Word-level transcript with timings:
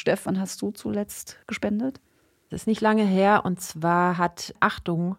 Steff, 0.00 0.24
wann 0.24 0.40
hast 0.40 0.62
du 0.62 0.70
zuletzt 0.70 1.38
gespendet? 1.46 2.00
Das 2.48 2.62
ist 2.62 2.66
nicht 2.66 2.80
lange 2.80 3.04
her 3.04 3.42
und 3.44 3.60
zwar 3.60 4.16
hat 4.16 4.54
Achtung 4.58 5.16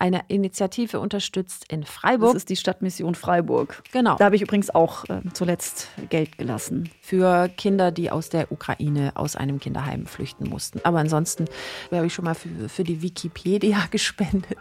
eine 0.00 0.22
Initiative 0.26 0.98
unterstützt 0.98 1.70
in 1.70 1.84
Freiburg. 1.84 2.32
Das 2.32 2.42
ist 2.42 2.48
die 2.48 2.56
Stadtmission 2.56 3.14
Freiburg. 3.14 3.84
Genau. 3.92 4.16
Da 4.16 4.24
habe 4.24 4.34
ich 4.34 4.42
übrigens 4.42 4.70
auch 4.70 5.04
äh, 5.04 5.20
zuletzt 5.32 5.88
Geld 6.08 6.38
gelassen. 6.38 6.90
Für 7.00 7.48
Kinder, 7.48 7.92
die 7.92 8.10
aus 8.10 8.30
der 8.30 8.50
Ukraine 8.50 9.12
aus 9.14 9.36
einem 9.36 9.60
Kinderheim 9.60 10.06
flüchten 10.06 10.48
mussten. 10.48 10.80
Aber 10.82 10.98
ansonsten 10.98 11.44
habe 11.92 12.06
ich 12.06 12.14
schon 12.14 12.24
mal 12.24 12.34
für, 12.34 12.68
für 12.68 12.82
die 12.82 13.00
Wikipedia 13.00 13.84
gespendet. 13.92 14.58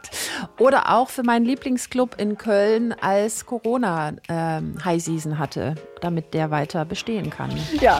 Oder 0.59 0.95
auch 0.95 1.09
für 1.09 1.23
meinen 1.23 1.45
Lieblingsclub 1.45 2.19
in 2.19 2.37
Köln, 2.37 2.93
als 2.93 3.47
Corona 3.47 4.13
ähm, 4.27 4.75
High 4.85 5.01
Season 5.01 5.39
hatte, 5.39 5.73
damit 6.01 6.35
der 6.35 6.51
weiter 6.51 6.85
bestehen 6.85 7.31
kann. 7.31 7.49
Ja. 7.81 7.99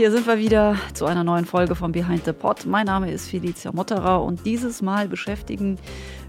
Hier 0.00 0.10
sind 0.10 0.26
wir 0.26 0.38
wieder 0.38 0.76
zu 0.94 1.04
einer 1.04 1.24
neuen 1.24 1.44
Folge 1.44 1.74
von 1.74 1.92
Behind 1.92 2.24
the 2.24 2.32
Pot. 2.32 2.64
Mein 2.64 2.86
Name 2.86 3.10
ist 3.10 3.28
Felicia 3.28 3.70
Motterer 3.70 4.24
und 4.24 4.46
dieses 4.46 4.80
Mal 4.80 5.08
beschäftigen 5.08 5.76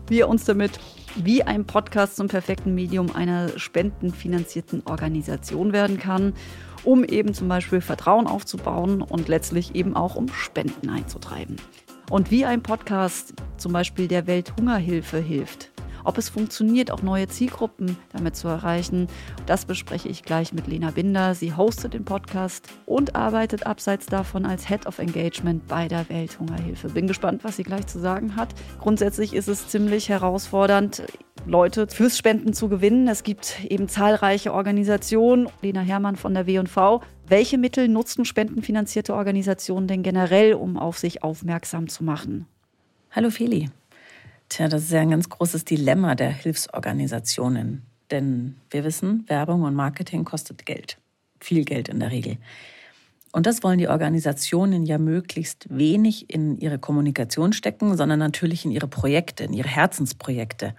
wir 0.09 0.27
uns 0.27 0.43
damit, 0.43 0.77
wie 1.15 1.43
ein 1.43 1.63
Podcast 1.63 2.17
zum 2.17 2.27
perfekten 2.27 2.75
Medium 2.75 3.15
einer 3.15 3.57
spendenfinanzierten 3.57 4.85
Organisation 4.87 5.71
werden 5.71 5.97
kann, 5.99 6.33
um 6.83 7.05
eben 7.05 7.33
zum 7.33 7.47
Beispiel 7.47 7.79
Vertrauen 7.79 8.27
aufzubauen 8.27 9.01
und 9.01 9.29
letztlich 9.29 9.73
eben 9.73 9.95
auch 9.95 10.17
um 10.17 10.27
Spenden 10.27 10.89
einzutreiben. 10.89 11.55
Und 12.09 12.29
wie 12.29 12.43
ein 12.43 12.61
Podcast 12.61 13.35
zum 13.55 13.71
Beispiel 13.71 14.09
der 14.09 14.27
Welthungerhilfe 14.27 15.19
hilft 15.19 15.70
ob 16.03 16.17
es 16.17 16.29
funktioniert, 16.29 16.91
auch 16.91 17.01
neue 17.01 17.27
Zielgruppen 17.27 17.97
damit 18.11 18.35
zu 18.35 18.47
erreichen, 18.47 19.07
das 19.45 19.65
bespreche 19.65 20.09
ich 20.09 20.23
gleich 20.23 20.53
mit 20.53 20.67
Lena 20.67 20.91
Binder. 20.91 21.35
Sie 21.35 21.53
hostet 21.53 21.93
den 21.93 22.05
Podcast 22.05 22.67
und 22.85 23.15
arbeitet 23.15 23.65
abseits 23.65 24.05
davon 24.05 24.45
als 24.45 24.67
Head 24.67 24.85
of 24.85 24.99
Engagement 24.99 25.67
bei 25.67 25.87
der 25.87 26.07
Welthungerhilfe. 26.09 26.89
Bin 26.89 27.07
gespannt, 27.07 27.43
was 27.43 27.57
sie 27.57 27.63
gleich 27.63 27.87
zu 27.87 27.99
sagen 27.99 28.35
hat. 28.35 28.49
Grundsätzlich 28.79 29.33
ist 29.33 29.47
es 29.47 29.67
ziemlich 29.67 30.09
herausfordernd, 30.09 31.03
Leute 31.45 31.87
fürs 31.87 32.17
Spenden 32.17 32.53
zu 32.53 32.69
gewinnen. 32.69 33.07
Es 33.07 33.23
gibt 33.23 33.65
eben 33.67 33.87
zahlreiche 33.87 34.53
Organisationen. 34.53 35.49
Lena 35.61 35.81
Hermann 35.81 36.15
von 36.15 36.33
der 36.33 36.45
W&V. 36.45 37.01
Welche 37.27 37.57
Mittel 37.57 37.87
nutzen 37.87 38.25
spendenfinanzierte 38.25 39.15
Organisationen 39.15 39.87
denn 39.87 40.03
generell, 40.03 40.53
um 40.53 40.77
auf 40.77 40.99
sich 40.99 41.23
aufmerksam 41.23 41.87
zu 41.87 42.03
machen? 42.03 42.45
Hallo 43.11 43.29
Feli. 43.29 43.69
Tja, 44.51 44.67
das 44.67 44.83
ist 44.83 44.91
ja 44.91 44.99
ein 44.99 45.11
ganz 45.11 45.29
großes 45.29 45.63
Dilemma 45.63 46.13
der 46.13 46.29
Hilfsorganisationen. 46.29 47.83
Denn 48.11 48.57
wir 48.69 48.83
wissen, 48.83 49.23
Werbung 49.27 49.61
und 49.61 49.75
Marketing 49.75 50.25
kostet 50.25 50.65
Geld. 50.65 50.97
Viel 51.39 51.63
Geld 51.63 51.87
in 51.87 52.01
der 52.01 52.11
Regel. 52.11 52.35
Und 53.31 53.45
das 53.45 53.63
wollen 53.63 53.77
die 53.77 53.87
Organisationen 53.87 54.85
ja 54.85 54.97
möglichst 54.97 55.67
wenig 55.69 56.29
in 56.29 56.57
ihre 56.57 56.79
Kommunikation 56.79 57.53
stecken, 57.53 57.95
sondern 57.95 58.19
natürlich 58.19 58.65
in 58.65 58.71
ihre 58.71 58.89
Projekte, 58.89 59.45
in 59.45 59.53
ihre 59.53 59.69
Herzensprojekte. 59.69 60.75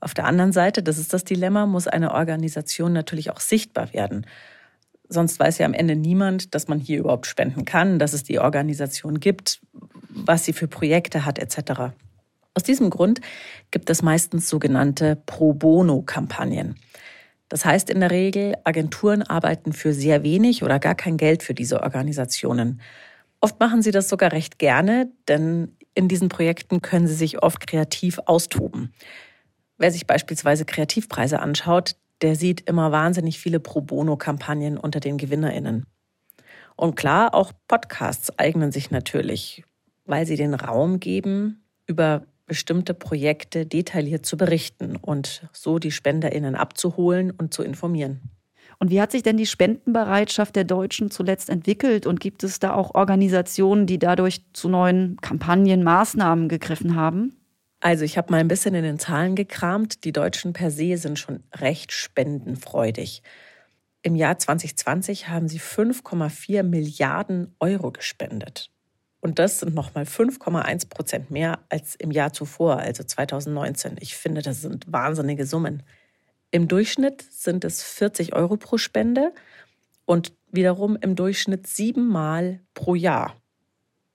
Auf 0.00 0.12
der 0.12 0.26
anderen 0.26 0.52
Seite, 0.52 0.82
das 0.82 0.98
ist 0.98 1.14
das 1.14 1.24
Dilemma, 1.24 1.64
muss 1.64 1.86
eine 1.86 2.12
Organisation 2.12 2.92
natürlich 2.92 3.30
auch 3.30 3.40
sichtbar 3.40 3.94
werden. 3.94 4.26
Sonst 5.08 5.40
weiß 5.40 5.56
ja 5.56 5.64
am 5.64 5.72
Ende 5.72 5.96
niemand, 5.96 6.54
dass 6.54 6.68
man 6.68 6.78
hier 6.78 6.98
überhaupt 6.98 7.24
spenden 7.24 7.64
kann, 7.64 7.98
dass 7.98 8.12
es 8.12 8.24
die 8.24 8.40
Organisation 8.40 9.20
gibt, 9.20 9.62
was 10.10 10.44
sie 10.44 10.52
für 10.52 10.68
Projekte 10.68 11.24
hat 11.24 11.38
etc. 11.38 11.94
Aus 12.60 12.64
diesem 12.64 12.90
Grund 12.90 13.22
gibt 13.70 13.88
es 13.88 14.02
meistens 14.02 14.50
sogenannte 14.50 15.16
Pro 15.24 15.54
Bono-Kampagnen. 15.54 16.74
Das 17.48 17.64
heißt 17.64 17.88
in 17.88 18.00
der 18.00 18.10
Regel, 18.10 18.54
Agenturen 18.64 19.22
arbeiten 19.22 19.72
für 19.72 19.94
sehr 19.94 20.22
wenig 20.22 20.62
oder 20.62 20.78
gar 20.78 20.94
kein 20.94 21.16
Geld 21.16 21.42
für 21.42 21.54
diese 21.54 21.82
Organisationen. 21.82 22.82
Oft 23.40 23.58
machen 23.60 23.80
sie 23.80 23.92
das 23.92 24.10
sogar 24.10 24.32
recht 24.32 24.58
gerne, 24.58 25.10
denn 25.26 25.74
in 25.94 26.06
diesen 26.06 26.28
Projekten 26.28 26.82
können 26.82 27.08
sie 27.08 27.14
sich 27.14 27.42
oft 27.42 27.66
kreativ 27.66 28.18
austoben. 28.26 28.92
Wer 29.78 29.90
sich 29.90 30.06
beispielsweise 30.06 30.66
Kreativpreise 30.66 31.40
anschaut, 31.40 31.96
der 32.20 32.36
sieht 32.36 32.68
immer 32.68 32.92
wahnsinnig 32.92 33.40
viele 33.40 33.58
Pro 33.58 33.80
Bono-Kampagnen 33.80 34.76
unter 34.76 35.00
den 35.00 35.16
Gewinnerinnen. 35.16 35.86
Und 36.76 36.94
klar, 36.94 37.32
auch 37.32 37.52
Podcasts 37.68 38.38
eignen 38.38 38.70
sich 38.70 38.90
natürlich, 38.90 39.64
weil 40.04 40.26
sie 40.26 40.36
den 40.36 40.52
Raum 40.52 41.00
geben, 41.00 41.64
über 41.90 42.26
bestimmte 42.50 42.94
Projekte 42.94 43.64
detailliert 43.64 44.26
zu 44.26 44.36
berichten 44.36 44.96
und 44.96 45.48
so 45.52 45.78
die 45.78 45.92
SpenderInnen 45.92 46.56
abzuholen 46.56 47.30
und 47.30 47.54
zu 47.54 47.62
informieren. 47.62 48.22
Und 48.80 48.90
wie 48.90 49.00
hat 49.00 49.12
sich 49.12 49.22
denn 49.22 49.36
die 49.36 49.46
Spendenbereitschaft 49.46 50.56
der 50.56 50.64
Deutschen 50.64 51.12
zuletzt 51.12 51.48
entwickelt? 51.48 52.06
Und 52.06 52.18
gibt 52.18 52.42
es 52.42 52.58
da 52.58 52.74
auch 52.74 52.96
Organisationen, 52.96 53.86
die 53.86 54.00
dadurch 54.00 54.40
zu 54.52 54.68
neuen 54.68 55.16
Kampagnen, 55.20 55.84
Maßnahmen 55.84 56.48
gegriffen 56.48 56.96
haben? 56.96 57.36
Also 57.78 58.04
ich 58.04 58.18
habe 58.18 58.32
mal 58.32 58.38
ein 58.38 58.48
bisschen 58.48 58.74
in 58.74 58.82
den 58.82 58.98
Zahlen 58.98 59.36
gekramt. 59.36 60.02
Die 60.02 60.12
Deutschen 60.12 60.52
per 60.52 60.72
se 60.72 60.96
sind 60.96 61.20
schon 61.20 61.44
recht 61.54 61.92
spendenfreudig. 61.92 63.22
Im 64.02 64.16
Jahr 64.16 64.40
2020 64.40 65.28
haben 65.28 65.46
sie 65.46 65.60
5,4 65.60 66.64
Milliarden 66.64 67.54
Euro 67.60 67.92
gespendet. 67.92 68.69
Und 69.20 69.38
das 69.38 69.60
sind 69.60 69.74
nochmal 69.74 70.04
5,1 70.04 70.88
Prozent 70.88 71.30
mehr 71.30 71.60
als 71.68 71.94
im 71.94 72.10
Jahr 72.10 72.32
zuvor, 72.32 72.78
also 72.78 73.04
2019. 73.04 73.96
Ich 74.00 74.16
finde, 74.16 74.42
das 74.42 74.62
sind 74.62 74.90
wahnsinnige 74.90 75.44
Summen. 75.44 75.82
Im 76.50 76.68
Durchschnitt 76.68 77.22
sind 77.30 77.64
es 77.64 77.82
40 77.82 78.34
Euro 78.34 78.56
pro 78.56 78.78
Spende 78.78 79.32
und 80.06 80.32
wiederum 80.50 80.96
im 81.00 81.14
Durchschnitt 81.14 81.66
siebenmal 81.66 82.60
pro 82.74 82.94
Jahr. 82.94 83.36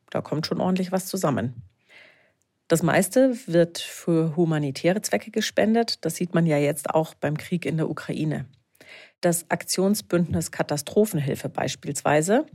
Da 0.09 0.21
kommt 0.21 0.47
schon 0.47 0.59
ordentlich 0.59 0.91
was 0.91 1.05
zusammen. 1.05 1.61
Das 2.67 2.81
meiste 2.81 3.37
wird 3.45 3.77
für 3.77 4.35
humanitäre 4.35 5.01
Zwecke 5.01 5.29
gespendet. 5.29 6.03
Das 6.03 6.15
sieht 6.15 6.33
man 6.33 6.47
ja 6.47 6.57
jetzt 6.57 6.89
auch 6.89 7.13
beim 7.13 7.37
Krieg 7.37 7.65
in 7.65 7.77
der 7.77 7.89
Ukraine. 7.89 8.45
Das 9.21 9.49
Aktionsbündnis 9.49 10.51
Katastrophenhilfe 10.51 11.47
beispielsweise 11.47 12.45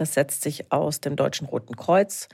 das 0.00 0.14
setzt 0.14 0.42
sich 0.42 0.72
aus 0.72 1.00
dem 1.00 1.14
Deutschen 1.16 1.46
Roten 1.46 1.76
Kreuz, 1.76 2.28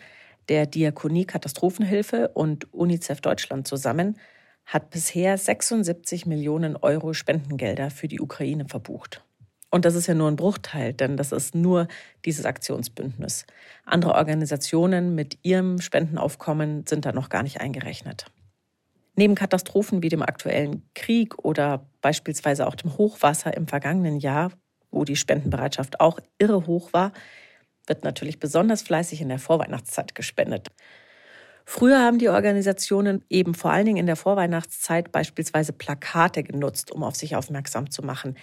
der 0.49 0.67
Diakonie 0.67 1.25
Katastrophenhilfe 1.25 2.29
und 2.29 2.73
UNICEF 2.73 3.21
Deutschland 3.21 3.67
zusammen, 3.67 4.19
hat 4.65 4.91
bisher 4.91 5.37
76 5.37 6.27
Millionen 6.27 6.77
Euro 6.77 7.13
Spendengelder 7.13 7.91
für 7.91 8.09
die 8.09 8.21
Ukraine 8.21 8.67
verbucht. 8.69 9.25
Und 9.71 9.85
das 9.85 9.95
ist 9.95 10.07
ja 10.07 10.15
nur 10.15 10.31
ein 10.31 10.37
Bruchteil, 10.37 10.93
denn 10.93 11.17
das 11.17 11.33
ist 11.33 11.55
nur 11.55 11.89
dieses 12.25 12.47
Aktionsbündnis. 12.47 13.47
Andere 13.85 14.15
Organisationen 14.15 15.15
mit 15.15 15.39
ihrem 15.43 15.81
Spendenaufkommen 15.81 16.87
sind 16.87 17.05
da 17.05 17.13
noch 17.13 17.29
gar 17.29 17.43
nicht 17.43 17.61
eingerechnet. 17.61 18.27
Neben 19.17 19.35
Katastrophen 19.35 20.03
wie 20.03 20.09
dem 20.09 20.23
aktuellen 20.23 20.89
Krieg 20.95 21.37
oder 21.45 21.89
beispielsweise 22.01 22.67
auch 22.67 22.75
dem 22.75 22.97
Hochwasser 22.97 23.57
im 23.57 23.67
vergangenen 23.67 24.19
Jahr, 24.19 24.53
wo 24.91 25.05
die 25.05 25.17
Spendenbereitschaft 25.17 26.01
auch 26.01 26.21
irre 26.39 26.67
hoch 26.67 26.93
war, 26.93 27.13
wird 27.87 28.05
natürlich 28.05 28.41
besonders 28.41 28.83
fleißig 28.83 29.21
in 29.21 29.29
der 29.29 29.39
Vorweihnachtszeit 29.39 30.15
gespendet. 30.15 30.69
Früher 31.65 31.99
haben 31.99 32.19
die 32.19 32.29
Organisationen 32.29 33.25
eben 33.29 33.55
vor 33.55 33.73
allen 33.73 33.87
Dingen 33.87 33.99
in 33.99 34.07
der 34.07 34.17
Vorweihnachtszeit 34.17 35.11
beispielsweise 35.11 35.73
Plakate 35.73 36.45
genutzt, 36.45 36.93
um 36.93 37.03
auf 37.03 37.17
sich 37.17 37.35
aufmerksam 37.35 37.91
zu 37.91 38.03
machen. 38.03 38.37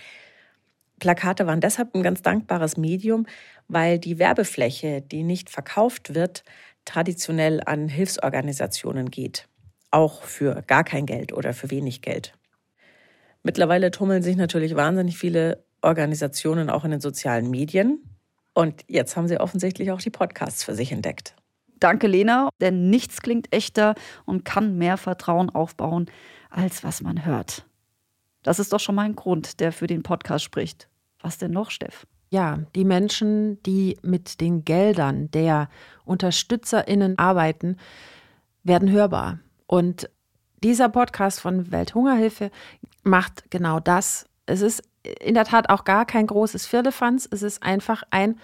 Plakate 0.99 1.47
waren 1.47 1.61
deshalb 1.61 1.95
ein 1.95 2.03
ganz 2.03 2.21
dankbares 2.21 2.75
Medium, 2.77 3.25
weil 3.67 3.97
die 3.97 4.19
Werbefläche, 4.19 5.01
die 5.01 5.23
nicht 5.23 5.49
verkauft 5.49 6.13
wird, 6.13 6.43
traditionell 6.85 7.61
an 7.65 7.87
Hilfsorganisationen 7.87 9.09
geht. 9.09 9.47
Auch 9.89 10.23
für 10.23 10.61
gar 10.67 10.83
kein 10.83 11.05
Geld 11.05 11.33
oder 11.33 11.53
für 11.53 11.71
wenig 11.71 12.01
Geld. 12.01 12.33
Mittlerweile 13.41 13.91
tummeln 13.91 14.23
sich 14.23 14.35
natürlich 14.35 14.75
wahnsinnig 14.75 15.17
viele 15.17 15.63
Organisationen 15.81 16.69
auch 16.69 16.85
in 16.85 16.91
den 16.91 17.01
sozialen 17.01 17.49
Medien. 17.49 18.12
Und 18.53 18.83
jetzt 18.87 19.15
haben 19.15 19.27
sie 19.27 19.39
offensichtlich 19.39 19.91
auch 19.91 20.01
die 20.01 20.09
Podcasts 20.09 20.63
für 20.63 20.75
sich 20.75 20.91
entdeckt. 20.91 21.35
Danke, 21.79 22.07
Lena, 22.07 22.49
denn 22.61 22.89
nichts 22.89 23.21
klingt 23.21 23.53
echter 23.53 23.95
und 24.25 24.45
kann 24.45 24.77
mehr 24.77 24.97
Vertrauen 24.97 25.49
aufbauen, 25.49 26.09
als 26.49 26.83
was 26.83 27.01
man 27.01 27.25
hört. 27.25 27.65
Das 28.43 28.59
ist 28.59 28.73
doch 28.73 28.79
schon 28.79 28.95
mal 28.95 29.03
ein 29.03 29.15
Grund, 29.15 29.59
der 29.59 29.71
für 29.71 29.87
den 29.87 30.03
Podcast 30.03 30.45
spricht. 30.45 30.87
Was 31.19 31.37
denn 31.37 31.51
noch, 31.51 31.71
Steff? 31.71 32.05
Ja, 32.29 32.59
die 32.75 32.85
Menschen, 32.85 33.61
die 33.63 33.97
mit 34.01 34.41
den 34.41 34.65
Geldern 34.65 35.29
der 35.31 35.69
UnterstützerInnen 36.05 37.17
arbeiten, 37.17 37.77
werden 38.63 38.89
hörbar. 38.89 39.39
Und 39.67 40.09
dieser 40.63 40.89
Podcast 40.89 41.39
von 41.39 41.71
Welthungerhilfe 41.71 42.49
macht 43.03 43.51
genau 43.51 43.79
das. 43.79 44.25
Es 44.45 44.61
ist 44.61 44.83
in 45.19 45.33
der 45.33 45.45
Tat 45.45 45.69
auch 45.69 45.83
gar 45.83 46.05
kein 46.05 46.27
großes 46.27 46.65
Firlefanz. 46.65 47.27
Es 47.29 47.41
ist 47.41 47.63
einfach 47.63 48.03
ein 48.09 48.39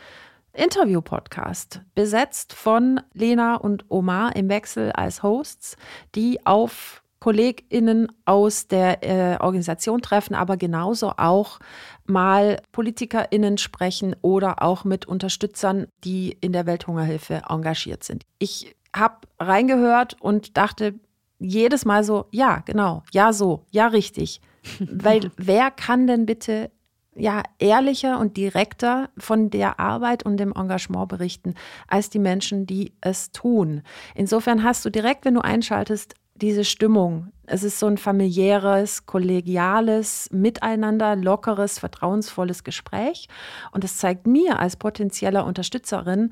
Interview-Podcast, 0.54 1.82
besetzt 1.96 2.54
von 2.54 3.02
Lena 3.14 3.56
und 3.56 3.86
Omar 3.90 4.36
im 4.36 4.50
Wechsel 4.50 4.92
als 4.92 5.24
Hosts, 5.24 5.78
die 6.16 6.46
auf 6.46 7.04
KollegInnen 7.20 8.12
aus 8.26 8.68
der 8.68 9.04
äh, 9.04 9.38
Organisation 9.42 10.02
treffen, 10.02 10.36
aber 10.36 10.58
genauso 10.58 11.14
auch 11.18 11.60
mal 12.06 12.62
PolitikerInnen 12.72 13.58
sprechen 13.58 14.16
oder 14.22 14.64
auch 14.64 14.86
mit 14.86 15.06
Unterstützern, 15.06 15.88
die 16.04 16.38
in 16.42 16.54
der 16.54 16.66
Welthungerhilfe 16.66 17.44
engagiert 17.50 18.04
sind. 18.04 18.24
Ich 18.40 18.76
habe 18.96 19.16
reingehört 19.38 20.16
und 20.22 20.58
dachte 20.58 20.96
jedes 21.40 21.86
Mal 21.86 22.04
so, 22.04 22.26
ja, 22.32 22.64
genau, 22.66 23.04
ja, 23.12 23.34
so, 23.34 23.66
ja, 23.72 23.88
richtig. 23.88 24.42
Weil 24.80 25.32
wer 25.38 25.72
kann 25.72 26.08
denn 26.08 26.26
bitte 26.26 26.72
ja 27.16 27.44
ehrlicher 27.58 28.20
und 28.20 28.38
direkter 28.38 29.10
von 29.18 29.50
der 29.50 29.80
Arbeit 29.80 30.24
und 30.24 30.38
dem 30.38 30.54
Engagement 30.56 31.10
berichten 31.10 31.56
als 31.88 32.10
die 32.10 32.20
Menschen, 32.20 32.66
die 32.66 32.94
es 33.02 33.32
tun. 33.32 33.82
Insofern 34.16 34.64
hast 34.64 34.86
du 34.86 34.90
direkt, 34.90 35.26
wenn 35.26 35.34
du 35.34 35.42
einschaltest, 35.42 36.16
diese 36.36 36.64
Stimmung. 36.64 37.32
Es 37.46 37.64
ist 37.64 37.80
so 37.80 37.88
ein 37.88 37.98
familiäres, 37.98 39.06
kollegiales, 39.06 40.30
miteinander, 40.32 41.16
lockeres, 41.16 41.80
vertrauensvolles 41.80 42.64
Gespräch. 42.64 43.28
Und 43.72 43.84
es 43.84 43.98
zeigt 43.98 44.26
mir 44.26 44.60
als 44.60 44.78
potenzieller 44.78 45.46
Unterstützerin, 45.46 46.32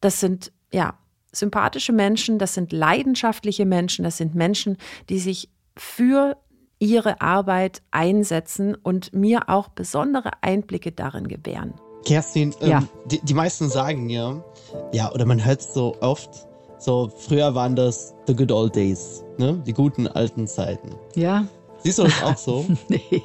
das 0.00 0.20
sind 0.20 0.52
ja 0.72 0.94
sympathische 1.32 1.92
Menschen, 1.92 2.38
das 2.38 2.54
sind 2.54 2.72
leidenschaftliche 2.72 3.66
Menschen, 3.66 4.04
das 4.04 4.16
sind 4.16 4.34
Menschen, 4.34 4.76
die 5.08 5.18
sich 5.18 5.50
für 5.76 6.36
ihre 6.78 7.20
Arbeit 7.20 7.82
einsetzen 7.90 8.74
und 8.74 9.12
mir 9.12 9.48
auch 9.48 9.68
besondere 9.68 10.30
Einblicke 10.40 10.92
darin 10.92 11.28
gewähren. 11.28 11.74
Kerstin, 12.04 12.54
ähm, 12.60 12.68
ja. 12.68 12.82
die, 13.06 13.20
die 13.20 13.34
meisten 13.34 13.68
sagen 13.68 14.06
mir, 14.06 14.44
ja, 14.92 15.12
oder 15.12 15.26
man 15.26 15.44
hört 15.44 15.60
es 15.60 15.74
so 15.74 15.96
oft, 16.00 16.30
so 16.78 17.10
früher 17.14 17.54
waren 17.54 17.74
das 17.74 18.14
the 18.26 18.34
good 18.34 18.52
old 18.52 18.74
days, 18.76 19.24
ne? 19.36 19.60
Die 19.66 19.72
guten 19.72 20.06
alten 20.06 20.46
Zeiten. 20.46 20.94
Ja. 21.14 21.46
Siehst 21.82 21.98
du 21.98 22.04
das 22.04 22.22
auch 22.22 22.36
so? 22.36 22.66
nee. 22.88 23.22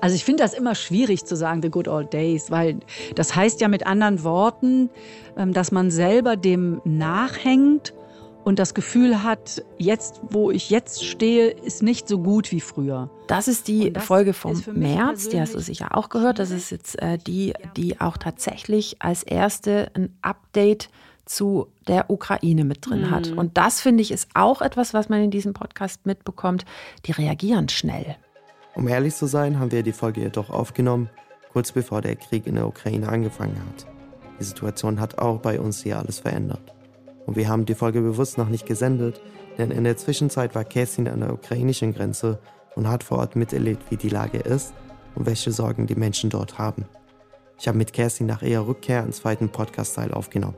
Also 0.00 0.14
ich 0.14 0.24
finde 0.24 0.42
das 0.42 0.54
immer 0.54 0.74
schwierig 0.74 1.24
zu 1.24 1.36
sagen, 1.36 1.60
the 1.62 1.70
good 1.70 1.88
old 1.88 2.12
days, 2.12 2.50
weil 2.50 2.78
das 3.14 3.34
heißt 3.34 3.60
ja 3.60 3.68
mit 3.68 3.86
anderen 3.86 4.22
Worten, 4.22 4.90
ähm, 5.36 5.52
dass 5.52 5.72
man 5.72 5.90
selber 5.90 6.36
dem 6.36 6.80
nachhängt 6.84 7.94
und 8.46 8.60
das 8.60 8.74
Gefühl 8.74 9.24
hat, 9.24 9.64
jetzt, 9.76 10.20
wo 10.30 10.52
ich 10.52 10.70
jetzt 10.70 11.04
stehe, 11.04 11.48
ist 11.50 11.82
nicht 11.82 12.06
so 12.06 12.20
gut 12.20 12.52
wie 12.52 12.60
früher. 12.60 13.10
Das 13.26 13.48
ist 13.48 13.66
die 13.66 13.92
das 13.92 14.04
Folge 14.04 14.34
vom 14.34 14.62
März, 14.72 15.28
die 15.30 15.40
hast 15.40 15.56
du 15.56 15.58
sicher 15.58 15.96
auch 15.96 16.10
gehört. 16.10 16.38
Das 16.38 16.52
ist 16.52 16.70
jetzt 16.70 17.02
äh, 17.02 17.18
die, 17.18 17.54
die 17.76 18.00
auch 18.00 18.16
tatsächlich 18.16 19.02
als 19.02 19.24
erste 19.24 19.90
ein 19.94 20.16
Update 20.22 20.90
zu 21.24 21.66
der 21.88 22.08
Ukraine 22.08 22.62
mit 22.62 22.88
drin 22.88 23.06
mhm. 23.06 23.10
hat. 23.10 23.32
Und 23.32 23.58
das 23.58 23.80
finde 23.80 24.02
ich 24.02 24.12
ist 24.12 24.28
auch 24.34 24.62
etwas, 24.62 24.94
was 24.94 25.08
man 25.08 25.24
in 25.24 25.32
diesem 25.32 25.52
Podcast 25.52 26.06
mitbekommt. 26.06 26.64
Die 27.06 27.10
reagieren 27.10 27.68
schnell. 27.68 28.14
Um 28.76 28.86
ehrlich 28.86 29.16
zu 29.16 29.26
sein, 29.26 29.58
haben 29.58 29.72
wir 29.72 29.82
die 29.82 29.90
Folge 29.90 30.20
jedoch 30.20 30.50
aufgenommen, 30.50 31.10
kurz 31.52 31.72
bevor 31.72 32.00
der 32.00 32.14
Krieg 32.14 32.46
in 32.46 32.54
der 32.54 32.68
Ukraine 32.68 33.08
angefangen 33.08 33.60
hat. 33.70 33.88
Die 34.38 34.44
Situation 34.44 35.00
hat 35.00 35.18
auch 35.18 35.40
bei 35.40 35.58
uns 35.58 35.82
hier 35.82 35.98
alles 35.98 36.20
verändert. 36.20 36.75
Und 37.26 37.36
wir 37.36 37.48
haben 37.48 37.66
die 37.66 37.74
Folge 37.74 38.00
bewusst 38.00 38.38
noch 38.38 38.48
nicht 38.48 38.66
gesendet, 38.66 39.20
denn 39.58 39.70
in 39.70 39.84
der 39.84 39.96
Zwischenzeit 39.96 40.54
war 40.54 40.64
Kerstin 40.64 41.08
an 41.08 41.20
der 41.20 41.32
ukrainischen 41.32 41.92
Grenze 41.92 42.38
und 42.76 42.88
hat 42.88 43.02
vor 43.02 43.18
Ort 43.18 43.36
miterlebt, 43.36 43.90
wie 43.90 43.96
die 43.96 44.08
Lage 44.08 44.38
ist 44.38 44.72
und 45.14 45.26
welche 45.26 45.50
Sorgen 45.50 45.86
die 45.86 45.96
Menschen 45.96 46.30
dort 46.30 46.58
haben. 46.58 46.86
Ich 47.58 47.66
habe 47.66 47.78
mit 47.78 47.92
Kerstin 47.92 48.26
nach 48.26 48.42
ihrer 48.42 48.68
Rückkehr 48.68 49.02
einen 49.02 49.12
zweiten 49.12 49.48
Podcast-Teil 49.48 50.12
aufgenommen. 50.12 50.56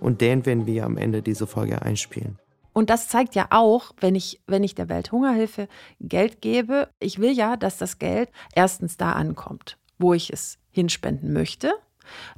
Und 0.00 0.20
den 0.20 0.46
werden 0.46 0.66
wir 0.66 0.84
am 0.84 0.96
Ende 0.96 1.22
dieser 1.22 1.46
Folge 1.46 1.82
einspielen. 1.82 2.38
Und 2.72 2.90
das 2.90 3.08
zeigt 3.08 3.34
ja 3.34 3.46
auch, 3.50 3.92
wenn 4.00 4.14
ich, 4.14 4.42
wenn 4.46 4.62
ich 4.62 4.74
der 4.74 4.88
Welthungerhilfe 4.88 5.66
Geld 5.98 6.40
gebe, 6.40 6.88
ich 7.00 7.18
will 7.18 7.32
ja, 7.32 7.56
dass 7.56 7.78
das 7.78 7.98
Geld 7.98 8.30
erstens 8.54 8.96
da 8.96 9.12
ankommt, 9.12 9.78
wo 9.98 10.12
ich 10.12 10.30
es 10.32 10.58
hinspenden 10.70 11.32
möchte. 11.32 11.72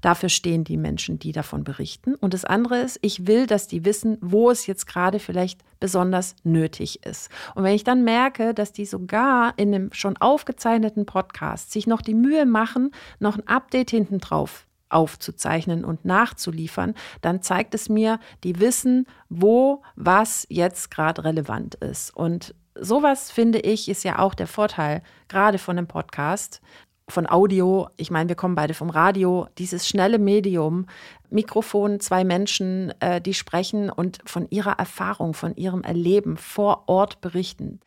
Dafür 0.01 0.29
stehen 0.29 0.65
die 0.65 0.77
Menschen, 0.77 1.19
die 1.19 1.33
davon 1.33 1.65
berichten. 1.65 2.15
Und 2.15 2.35
das 2.35 2.45
andere 2.45 2.79
ist, 2.79 2.99
ich 3.03 3.27
will, 3.27 3.47
dass 3.47 3.67
die 3.67 3.85
wissen, 3.85 4.19
wo 4.21 4.51
es 4.51 4.67
jetzt 4.67 4.87
gerade 4.87 5.19
vielleicht 5.19 5.61
besonders 5.81 6.37
nötig 6.45 7.05
ist. 7.05 7.31
Und 7.55 7.65
wenn 7.65 7.75
ich 7.75 7.85
dann 7.85 8.05
merke, 8.05 8.55
dass 8.55 8.73
die 8.73 8.87
sogar 8.87 9.55
in 9.57 9.75
einem 9.75 9.93
schon 9.93 10.17
aufgezeichneten 10.17 11.07
Podcast 11.07 11.73
sich 11.73 11.87
noch 11.87 12.03
die 12.03 12.15
Mühe 12.15 12.47
machen, 12.47 12.91
noch 13.19 13.37
ein 13.37 13.47
Update 13.47 13.91
hinten 13.91 14.19
drauf 14.19 14.67
aufzuzeichnen 14.91 15.85
und 15.85 16.05
nachzuliefern, 16.05 16.95
dann 17.21 17.43
zeigt 17.43 17.75
es 17.75 17.89
mir, 17.89 18.19
die 18.45 18.59
wissen, 18.61 19.07
wo 19.29 19.83
was 19.97 20.47
jetzt 20.49 20.91
gerade 20.91 21.25
relevant 21.25 21.75
ist. 21.77 22.15
Und 22.17 22.55
sowas 22.75 23.31
finde 23.31 23.59
ich 23.59 23.89
ist 23.89 24.05
ja 24.05 24.19
auch 24.19 24.35
der 24.35 24.47
Vorteil 24.47 25.03
gerade 25.29 25.59
von 25.59 25.77
einem 25.77 25.89
Podcast, 25.89 26.61
von 27.09 27.29
Audio, 27.29 27.89
ich 27.97 28.11
meine, 28.11 28.29
wir 28.29 28.37
kommen 28.37 28.55
beide 28.55 28.75
vom 28.75 28.91
Radio, 28.91 29.47
dieses 29.59 29.89
schnelle 29.89 30.19
Medium, 30.19 30.87
Mikrofon, 31.31 32.01
zwei 32.01 32.25
Menschen, 32.25 32.93
äh, 33.01 33.21
die 33.21 33.35
sprechen 33.35 33.91
und 33.91 34.19
von 34.25 34.47
ihrer 34.51 34.79
Erfahrung, 34.79 35.35
von 35.35 35.55
ihrem 35.57 35.83
Erleben 35.83 36.37
vor 36.37 36.85
Ort 36.87 37.21
berichten. 37.21 37.81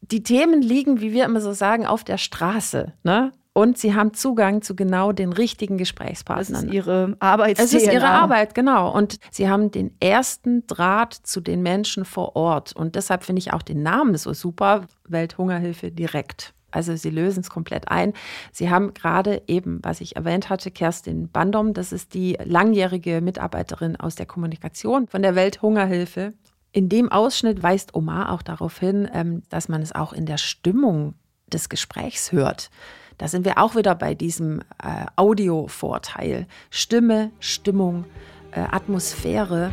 Die 0.00 0.22
Themen 0.22 0.60
liegen, 0.60 1.00
wie 1.00 1.12
wir 1.12 1.24
immer 1.24 1.40
so 1.40 1.52
sagen, 1.52 1.86
auf 1.86 2.04
der 2.04 2.18
Straße. 2.18 2.92
Ne? 3.02 3.32
Und 3.56 3.78
sie 3.78 3.94
haben 3.94 4.14
Zugang 4.14 4.62
zu 4.62 4.74
genau 4.74 5.12
den 5.12 5.32
richtigen 5.32 5.78
Gesprächspartnern. 5.78 6.62
Das 6.62 6.64
ist 6.64 6.74
ihre 6.74 7.16
Arbeit. 7.20 7.58
Es 7.60 7.72
ist 7.72 7.86
ihre 7.86 8.08
Arbeit, 8.08 8.54
genau. 8.54 8.92
Und 8.92 9.18
sie 9.30 9.48
haben 9.48 9.70
den 9.70 9.94
ersten 10.00 10.66
Draht 10.66 11.14
zu 11.14 11.40
den 11.40 11.62
Menschen 11.62 12.04
vor 12.04 12.34
Ort. 12.34 12.74
Und 12.74 12.96
deshalb 12.96 13.22
finde 13.22 13.38
ich 13.38 13.52
auch 13.52 13.62
den 13.62 13.82
Namen 13.82 14.16
so 14.16 14.32
super. 14.32 14.86
Welthungerhilfe 15.06 15.92
direkt. 15.92 16.52
Also 16.74 16.96
sie 16.96 17.10
lösen 17.10 17.40
es 17.40 17.50
komplett 17.50 17.88
ein. 17.88 18.12
Sie 18.52 18.70
haben 18.70 18.94
gerade 18.94 19.42
eben, 19.46 19.78
was 19.82 20.00
ich 20.00 20.16
erwähnt 20.16 20.50
hatte, 20.50 20.70
Kerstin 20.70 21.30
Bandom, 21.30 21.74
das 21.74 21.92
ist 21.92 22.14
die 22.14 22.36
langjährige 22.44 23.20
Mitarbeiterin 23.20 23.96
aus 23.96 24.14
der 24.14 24.26
Kommunikation 24.26 25.06
von 25.06 25.22
der 25.22 25.34
Welthungerhilfe. 25.34 26.32
In 26.72 26.88
dem 26.88 27.10
Ausschnitt 27.12 27.62
weist 27.62 27.94
Omar 27.94 28.32
auch 28.32 28.42
darauf 28.42 28.78
hin, 28.78 29.08
ähm, 29.14 29.42
dass 29.48 29.68
man 29.68 29.80
es 29.80 29.94
auch 29.94 30.12
in 30.12 30.26
der 30.26 30.38
Stimmung 30.38 31.14
des 31.52 31.68
Gesprächs 31.68 32.32
hört. 32.32 32.70
Da 33.16 33.28
sind 33.28 33.44
wir 33.44 33.58
auch 33.58 33.76
wieder 33.76 33.94
bei 33.94 34.14
diesem 34.14 34.60
äh, 34.82 35.06
Audio-Vorteil. 35.14 36.48
Stimme, 36.70 37.30
Stimmung, 37.38 38.06
äh, 38.50 38.60
Atmosphäre. 38.60 39.72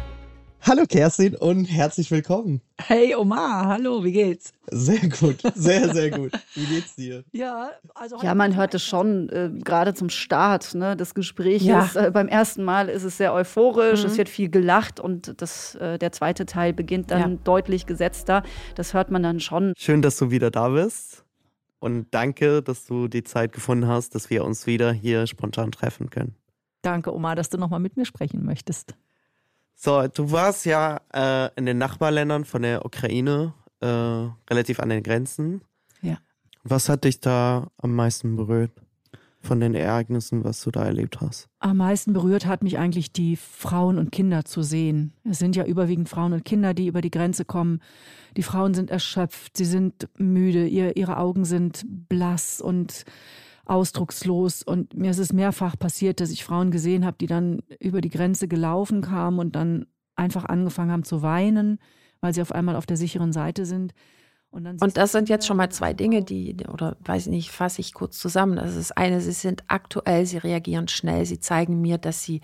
Hallo 0.63 0.84
Kerstin 0.88 1.36
und 1.36 1.66
herzlich 1.66 2.12
willkommen. 2.12 2.62
Hey 2.80 3.16
Omar, 3.16 3.66
hallo, 3.66 4.04
wie 4.04 4.12
geht's? 4.12 4.54
Sehr 4.69 5.10
gut, 5.10 5.38
sehr, 5.56 5.92
sehr 5.92 6.12
gut. 6.18 6.31
Wie 6.54 6.66
geht's 6.66 6.96
dir? 6.96 7.24
Ja, 7.31 7.72
also 7.96 8.19
ja 8.22 8.36
man 8.36 8.56
hört 8.56 8.75
es 8.75 8.84
schon, 8.84 9.28
äh, 9.30 9.50
gerade 9.63 9.96
zum 9.96 10.10
Start 10.10 10.75
ne, 10.75 10.96
des 10.96 11.16
Gesprächs. 11.16 11.63
Ja. 11.63 11.90
Äh, 11.96 12.12
beim 12.12 12.28
ersten 12.28 12.63
Mal 12.63 12.90
ist 12.90 13.04
es 13.04 13.18
sehr 13.18 13.34
euphorisch, 13.34 14.02
mhm. 14.02 14.12
es 14.12 14.18
wird 14.19 14.30
viel 14.30 14.50
gelacht 14.50 15.00
und 15.00 15.41
das, 15.41 15.74
äh, 15.75 15.98
der 15.98 16.12
zweite 16.12 16.46
Teil 16.46 16.74
beginnt 16.74 17.10
dann 17.10 17.32
ja. 17.32 17.38
deutlich 17.44 17.88
gesetzter. 17.88 18.44
Das 18.75 18.94
hört 18.94 19.10
man 19.10 19.24
dann 19.24 19.39
schon. 19.39 19.74
Schön, 19.80 20.03
dass 20.03 20.18
du 20.18 20.30
wieder 20.30 20.51
da 20.51 20.70
bist. 20.70 21.25
Und 21.80 22.06
danke, 22.12 22.62
dass 22.62 22.86
du 22.86 23.08
die 23.08 23.24
Zeit 23.24 23.51
gefunden 23.51 23.88
hast, 23.88 24.13
dass 24.13 24.30
wir 24.30 24.46
uns 24.46 24.68
wieder 24.68 24.94
hier 24.94 25.25
spontan 25.25 25.72
treffen 25.72 26.12
können. 26.12 26.36
Danke, 26.84 27.12
Omar, 27.12 27.36
dass 27.36 27.50
du 27.50 27.58
nochmal 27.58 27.80
mit 27.80 27.98
mir 27.98 28.06
sprechen 28.06 28.46
möchtest. 28.46 28.96
So, 29.83 30.07
du 30.07 30.31
warst 30.31 30.67
ja 30.67 31.01
äh, 31.11 31.50
in 31.55 31.65
den 31.65 31.79
Nachbarländern 31.79 32.45
von 32.45 32.61
der 32.61 32.85
Ukraine, 32.85 33.55
äh, 33.79 33.88
relativ 33.88 34.79
an 34.79 34.89
den 34.89 35.01
Grenzen. 35.01 35.61
Ja. 36.03 36.19
Was 36.63 36.88
hat 36.88 37.03
dich 37.03 37.19
da 37.19 37.71
am 37.77 37.95
meisten 37.95 38.35
berührt 38.35 38.69
von 39.41 39.59
den 39.59 39.73
Ereignissen, 39.73 40.43
was 40.43 40.61
du 40.61 40.69
da 40.69 40.85
erlebt 40.85 41.19
hast? 41.19 41.50
Am 41.57 41.77
meisten 41.77 42.13
berührt 42.13 42.45
hat 42.45 42.61
mich 42.61 42.77
eigentlich 42.77 43.11
die 43.11 43.35
Frauen 43.35 43.97
und 43.97 44.11
Kinder 44.11 44.45
zu 44.45 44.61
sehen. 44.61 45.13
Es 45.23 45.39
sind 45.39 45.55
ja 45.55 45.65
überwiegend 45.65 46.09
Frauen 46.09 46.33
und 46.33 46.45
Kinder, 46.45 46.75
die 46.75 46.85
über 46.85 47.01
die 47.01 47.09
Grenze 47.09 47.43
kommen. 47.43 47.81
Die 48.38 48.43
Frauen 48.43 48.75
sind 48.75 48.91
erschöpft, 48.91 49.57
sie 49.57 49.65
sind 49.65 50.07
müde, 50.15 50.67
ihr, 50.67 50.95
ihre 50.95 51.17
Augen 51.17 51.43
sind 51.43 51.88
blass 52.07 52.61
und 52.61 53.03
ausdruckslos. 53.65 54.63
Und 54.63 54.94
mir 54.96 55.12
ist 55.12 55.20
es 55.20 55.34
mehrfach 55.34 55.77
passiert, 55.77 56.20
dass 56.20 56.32
ich 56.32 56.44
Frauen 56.44 56.72
gesehen 56.72 57.06
habe, 57.06 57.18
die 57.20 57.27
dann 57.27 57.62
über 57.80 58.01
die 58.01 58.10
Grenze 58.10 58.48
gelaufen 58.48 59.01
kamen 59.01 59.39
und 59.39 59.56
dann 59.56 59.86
einfach 60.15 60.46
angefangen 60.46 60.91
haben 60.91 61.03
zu 61.03 61.22
weinen, 61.22 61.80
weil 62.20 62.34
sie 62.34 62.41
auf 62.41 62.51
einmal 62.51 62.75
auf 62.75 62.86
der 62.86 62.98
sicheren 62.98 63.34
Seite 63.34 63.65
sind. 63.65 63.94
Und, 64.51 64.68
und, 64.68 64.98
das 64.98 65.13
sind 65.13 65.30
jetzt 65.30 65.48
schon 65.48 65.56
mal 65.56 65.70
zwei 65.70 65.94
Dinge, 65.94 66.24
die, 66.24 66.58
oder 66.68 66.98
weiß 67.06 67.27
ich 67.27 67.32
nicht, 67.32 67.51
fasse 67.51 67.80
ich 67.80 67.94
kurz 67.94 68.20
zusammen. 68.20 68.58
Das 68.58 68.75
ist 68.75 68.98
eine, 68.98 69.22
sie 69.22 69.32
sind 69.32 69.63
aktuell, 69.68 70.25
sie 70.25 70.38
reagieren 70.38 70.89
schnell, 70.89 71.25
sie 71.25 71.39
zeigen 71.39 71.80
mir, 71.80 71.98
dass 71.98 72.24
sie 72.24 72.41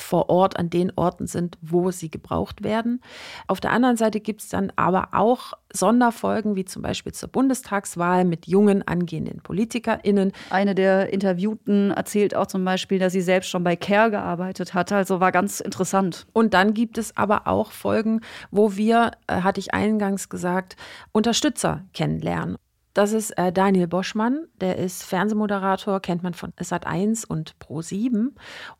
vor 0.00 0.28
Ort 0.30 0.58
an 0.58 0.70
den 0.70 0.92
Orten 0.96 1.26
sind, 1.26 1.58
wo 1.60 1.90
sie 1.90 2.10
gebraucht 2.10 2.62
werden. 2.62 3.00
Auf 3.46 3.60
der 3.60 3.72
anderen 3.72 3.96
Seite 3.96 4.20
gibt 4.20 4.42
es 4.42 4.48
dann 4.48 4.72
aber 4.76 5.08
auch 5.12 5.52
Sonderfolgen, 5.72 6.56
wie 6.56 6.64
zum 6.64 6.82
Beispiel 6.82 7.12
zur 7.12 7.28
Bundestagswahl 7.28 8.24
mit 8.24 8.46
jungen 8.46 8.86
angehenden 8.86 9.40
PolitikerInnen. 9.40 10.32
Eine 10.50 10.74
der 10.74 11.12
Interviewten 11.12 11.90
erzählt 11.90 12.34
auch 12.34 12.46
zum 12.46 12.64
Beispiel, 12.64 12.98
dass 12.98 13.12
sie 13.12 13.20
selbst 13.20 13.50
schon 13.50 13.64
bei 13.64 13.76
CARE 13.76 14.10
gearbeitet 14.10 14.74
hatte. 14.74 14.96
Also 14.96 15.20
war 15.20 15.32
ganz 15.32 15.60
interessant. 15.60 16.26
Und 16.32 16.54
dann 16.54 16.74
gibt 16.74 16.98
es 16.98 17.16
aber 17.16 17.46
auch 17.46 17.72
Folgen, 17.72 18.20
wo 18.50 18.76
wir, 18.76 19.12
äh, 19.26 19.42
hatte 19.42 19.60
ich 19.60 19.74
eingangs 19.74 20.28
gesagt, 20.28 20.76
Unterstützer 21.12 21.84
kennenlernen. 21.92 22.56
Das 22.98 23.12
ist 23.12 23.30
äh, 23.38 23.52
Daniel 23.52 23.86
Boschmann, 23.86 24.48
der 24.60 24.76
ist 24.76 25.04
Fernsehmoderator, 25.04 26.00
kennt 26.00 26.24
man 26.24 26.34
von 26.34 26.50
Sat1 26.60 27.24
und 27.28 27.54
Pro7 27.64 28.30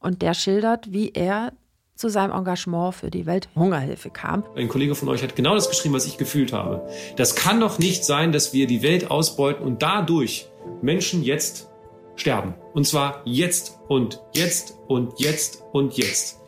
und 0.01 0.23
der 0.23 0.35
schildert, 0.35 0.91
wie 0.91 1.13
er 1.13 1.53
zu 1.95 2.09
seinem 2.09 2.33
Engagement 2.33 2.97
für 2.97 3.11
die 3.13 3.27
Welthungerhilfe 3.27 4.11
kam. 4.11 4.43
Ein 4.57 4.67
Kollege 4.67 4.97
von 4.97 5.09
euch 5.09 5.23
hat 5.23 5.37
genau 5.37 5.55
das 5.55 5.69
geschrieben, 5.69 5.95
was 5.95 6.05
ich 6.05 6.19
gefühlt 6.19 6.53
habe. 6.53 6.89
Das 7.15 7.37
kann 7.37 7.61
doch 7.61 7.79
nicht 7.79 8.05
sein, 8.05 8.33
dass 8.33 8.53
wir 8.53 8.67
die 8.67 8.83
Welt 8.83 9.09
ausbeuten 9.09 9.65
und 9.65 9.83
dadurch 9.83 10.49
Menschen 10.83 11.23
jetzt 11.23 11.69
sterben. 12.17 12.55
Und 12.75 12.89
zwar 12.89 13.23
jetzt 13.25 13.79
und 13.87 14.21
jetzt 14.35 14.75
und 14.89 15.21
jetzt 15.21 15.63
und 15.73 15.97
jetzt. 15.97 16.41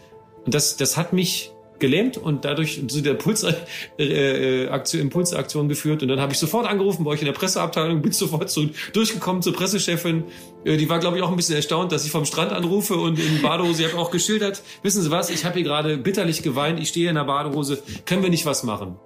Und 0.45 0.55
das, 0.55 0.77
das 0.77 0.97
hat 0.97 1.13
mich 1.13 1.53
gelähmt 1.81 2.17
und 2.17 2.45
dadurch 2.45 2.83
zu 2.87 3.01
der 3.01 3.15
Pulsaktion, 3.15 3.67
äh, 3.99 4.65
äh 4.65 5.01
Impulsaktion 5.01 5.69
geführt. 5.69 6.03
Und 6.03 6.09
dann 6.09 6.21
habe 6.21 6.33
ich 6.33 6.39
sofort 6.39 6.67
angerufen 6.67 7.05
bei 7.05 7.11
euch 7.13 7.21
in 7.21 7.27
der 7.27 7.33
Presseabteilung, 7.33 8.03
bin 8.03 8.13
sofort 8.13 8.51
zu, 8.51 8.71
durchgekommen 8.93 9.43
zur 9.43 9.55
Pressechefin. 9.55 10.25
Äh, 10.65 10.77
die 10.77 10.89
war, 10.89 10.99
glaube 10.99 11.17
ich, 11.17 11.23
auch 11.23 11.31
ein 11.31 11.37
bisschen 11.37 11.57
erstaunt, 11.57 11.93
dass 11.93 12.05
ich 12.05 12.11
vom 12.11 12.25
Strand 12.25 12.53
anrufe 12.53 12.95
und 12.95 13.19
in 13.19 13.43
Badehose. 13.43 13.83
Ich 13.83 13.93
habe 13.93 14.01
auch 14.01 14.11
geschildert, 14.11 14.63
wissen 14.83 15.03
Sie 15.03 15.11
was, 15.11 15.31
ich 15.31 15.45
habe 15.45 15.55
hier 15.55 15.65
gerade 15.65 15.97
bitterlich 15.97 16.43
geweint, 16.43 16.79
ich 16.79 16.91
stehe 16.91 17.09
in 17.09 17.17
der 17.17 17.25
Badehose, 17.25 17.83
können 18.07 18.23
wir 18.23 18.31
nicht 18.31 18.47
was 18.47 18.63
machen? 18.63 18.97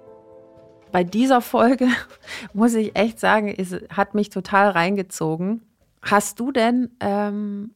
Bei 0.91 1.03
dieser 1.03 1.41
Folge 1.41 1.87
muss 2.53 2.73
ich 2.73 2.95
echt 2.95 3.19
sagen, 3.19 3.53
es 3.55 3.75
hat 3.89 4.15
mich 4.15 4.29
total 4.29 4.69
reingezogen. 4.69 5.61
Hast 6.01 6.39
du 6.39 6.51
denn 6.51 6.91
ähm, 6.99 7.71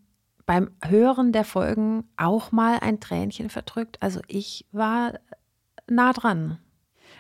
beim 0.50 0.72
Hören 0.84 1.32
der 1.32 1.44
Folgen 1.44 2.06
auch 2.18 2.52
mal 2.52 2.80
ein 2.82 3.00
Tränchen 3.00 3.52
verdrückt? 3.52 3.98
Also 4.00 4.20
ich 4.26 4.66
war 4.72 5.14
nah 5.88 6.12
dran. 6.12 6.58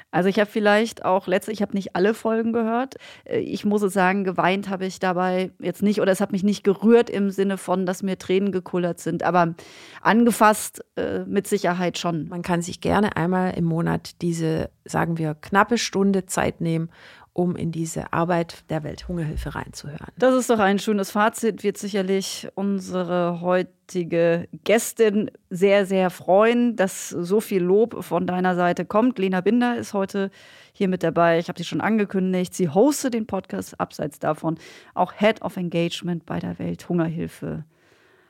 Also 0.10 0.30
ich 0.30 0.40
habe 0.40 0.50
vielleicht 0.50 1.06
auch 1.06 1.28
letzte, 1.28 1.52
ich 1.52 1.62
habe 1.62 1.76
nicht 1.76 1.96
alle 1.96 2.16
Folgen 2.16 2.54
gehört. 2.54 2.96
Äh, 3.26 3.42
ich 3.42 3.66
muss 3.66 3.82
sagen, 3.94 4.24
geweint 4.24 4.68
habe 4.70 4.88
ich 4.88 5.00
dabei 5.00 5.52
jetzt 5.60 5.84
nicht 5.84 6.02
oder 6.02 6.12
es 6.12 6.22
hat 6.22 6.32
mich 6.32 6.44
nicht 6.44 6.64
gerührt 6.64 7.12
im 7.12 7.30
Sinne 7.30 7.58
von, 7.58 7.86
dass 7.86 8.02
mir 8.02 8.18
Tränen 8.18 8.52
gekullert 8.52 9.00
sind, 9.00 9.22
aber 9.22 9.54
angefasst 10.02 10.84
äh, 10.96 11.20
mit 11.26 11.46
Sicherheit 11.46 12.00
schon. 12.00 12.30
Man 12.30 12.42
kann 12.42 12.64
sich 12.64 12.82
gerne 12.82 13.16
einmal 13.16 13.54
im 13.56 13.66
Monat 13.66 14.24
diese, 14.24 14.72
sagen 14.86 15.20
wir, 15.20 15.36
knappe 15.36 15.78
Stunde 15.78 16.26
Zeit 16.26 16.62
nehmen 16.62 16.90
um 17.34 17.56
in 17.56 17.72
diese 17.72 18.12
Arbeit 18.14 18.70
der 18.70 18.84
Welthungerhilfe 18.84 19.56
reinzuhören. 19.56 20.14
Das 20.18 20.36
ist 20.36 20.50
doch 20.50 20.60
ein 20.60 20.80
schönes 20.80 21.12
Fazit, 21.12 21.64
wird 21.64 21.78
sicherlich 21.78 22.48
unsere 22.56 23.42
heutige 23.42 24.48
Gästin 24.64 25.32
sehr, 25.50 25.86
sehr 25.86 26.10
freuen, 26.10 26.76
dass 26.76 27.10
so 27.10 27.40
viel 27.40 27.64
Lob 27.64 28.04
von 28.04 28.28
deiner 28.28 28.56
Seite 28.56 28.86
kommt. 28.86 29.20
Lena 29.20 29.42
Binder 29.42 29.78
ist 29.78 29.94
heute 29.94 30.32
hier 30.74 30.88
mit 30.88 31.04
dabei. 31.04 31.40
Ich 31.40 31.48
habe 31.50 31.60
sie 31.60 31.66
schon 31.66 31.82
angekündigt. 31.82 32.54
Sie 32.54 32.70
hostet 32.70 33.14
den 33.14 33.28
Podcast 33.28 33.80
abseits 33.80 34.20
davon, 34.20 34.58
auch 34.94 35.14
Head 35.14 35.42
of 35.42 35.58
Engagement 35.58 36.26
bei 36.26 36.40
der 36.40 36.60
Welthungerhilfe. 36.60 37.64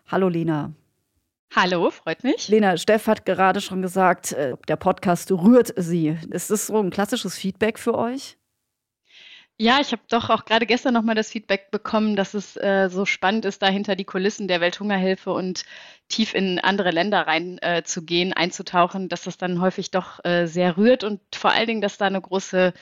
Hallo 0.08 0.28
Lena. 0.28 0.74
Hallo, 1.56 1.90
freut 1.90 2.24
mich. 2.24 2.48
Lena, 2.48 2.78
Steff 2.78 3.08
hat 3.08 3.26
gerade 3.26 3.60
schon 3.60 3.82
gesagt, 3.82 4.34
äh, 4.34 4.56
der 4.68 4.76
Podcast 4.76 5.32
rührt 5.32 5.74
sie. 5.78 6.16
Ist 6.30 6.52
das 6.52 6.68
so 6.68 6.78
ein 6.78 6.92
klassisches 6.92 7.38
Feedback 7.38 7.80
für 7.80 7.98
euch? 7.98 8.39
Ja, 9.62 9.80
ich 9.82 9.92
habe 9.92 10.02
doch 10.08 10.30
auch 10.30 10.46
gerade 10.46 10.66
gestern 10.66 10.94
nochmal 10.94 11.16
das 11.16 11.32
Feedback 11.32 11.70
bekommen, 11.70 12.16
dass 12.16 12.34
es 12.34 12.56
äh, 12.56 12.88
so 12.90 13.06
spannend 13.06 13.44
ist, 13.44 13.62
dahinter 13.62 13.98
die 13.98 14.06
Kulissen 14.06 14.48
der 14.48 14.62
Welthungerhilfe 14.62 15.34
und 15.34 15.66
tief 16.08 16.34
in 16.34 16.60
andere 16.60 16.92
Länder 16.92 17.28
rein 17.28 17.58
äh, 17.58 17.84
einzutauchen, 18.32 19.10
dass 19.10 19.24
das 19.26 19.38
dann 19.38 19.60
häufig 19.60 19.92
doch 19.92 20.24
äh, 20.24 20.46
sehr 20.46 20.78
rührt 20.78 21.04
und 21.04 21.20
vor 21.36 21.52
allen 21.52 21.68
Dingen, 21.68 21.82
dass 21.82 21.98
da 21.98 22.06
eine 22.06 22.22
große 22.22 22.74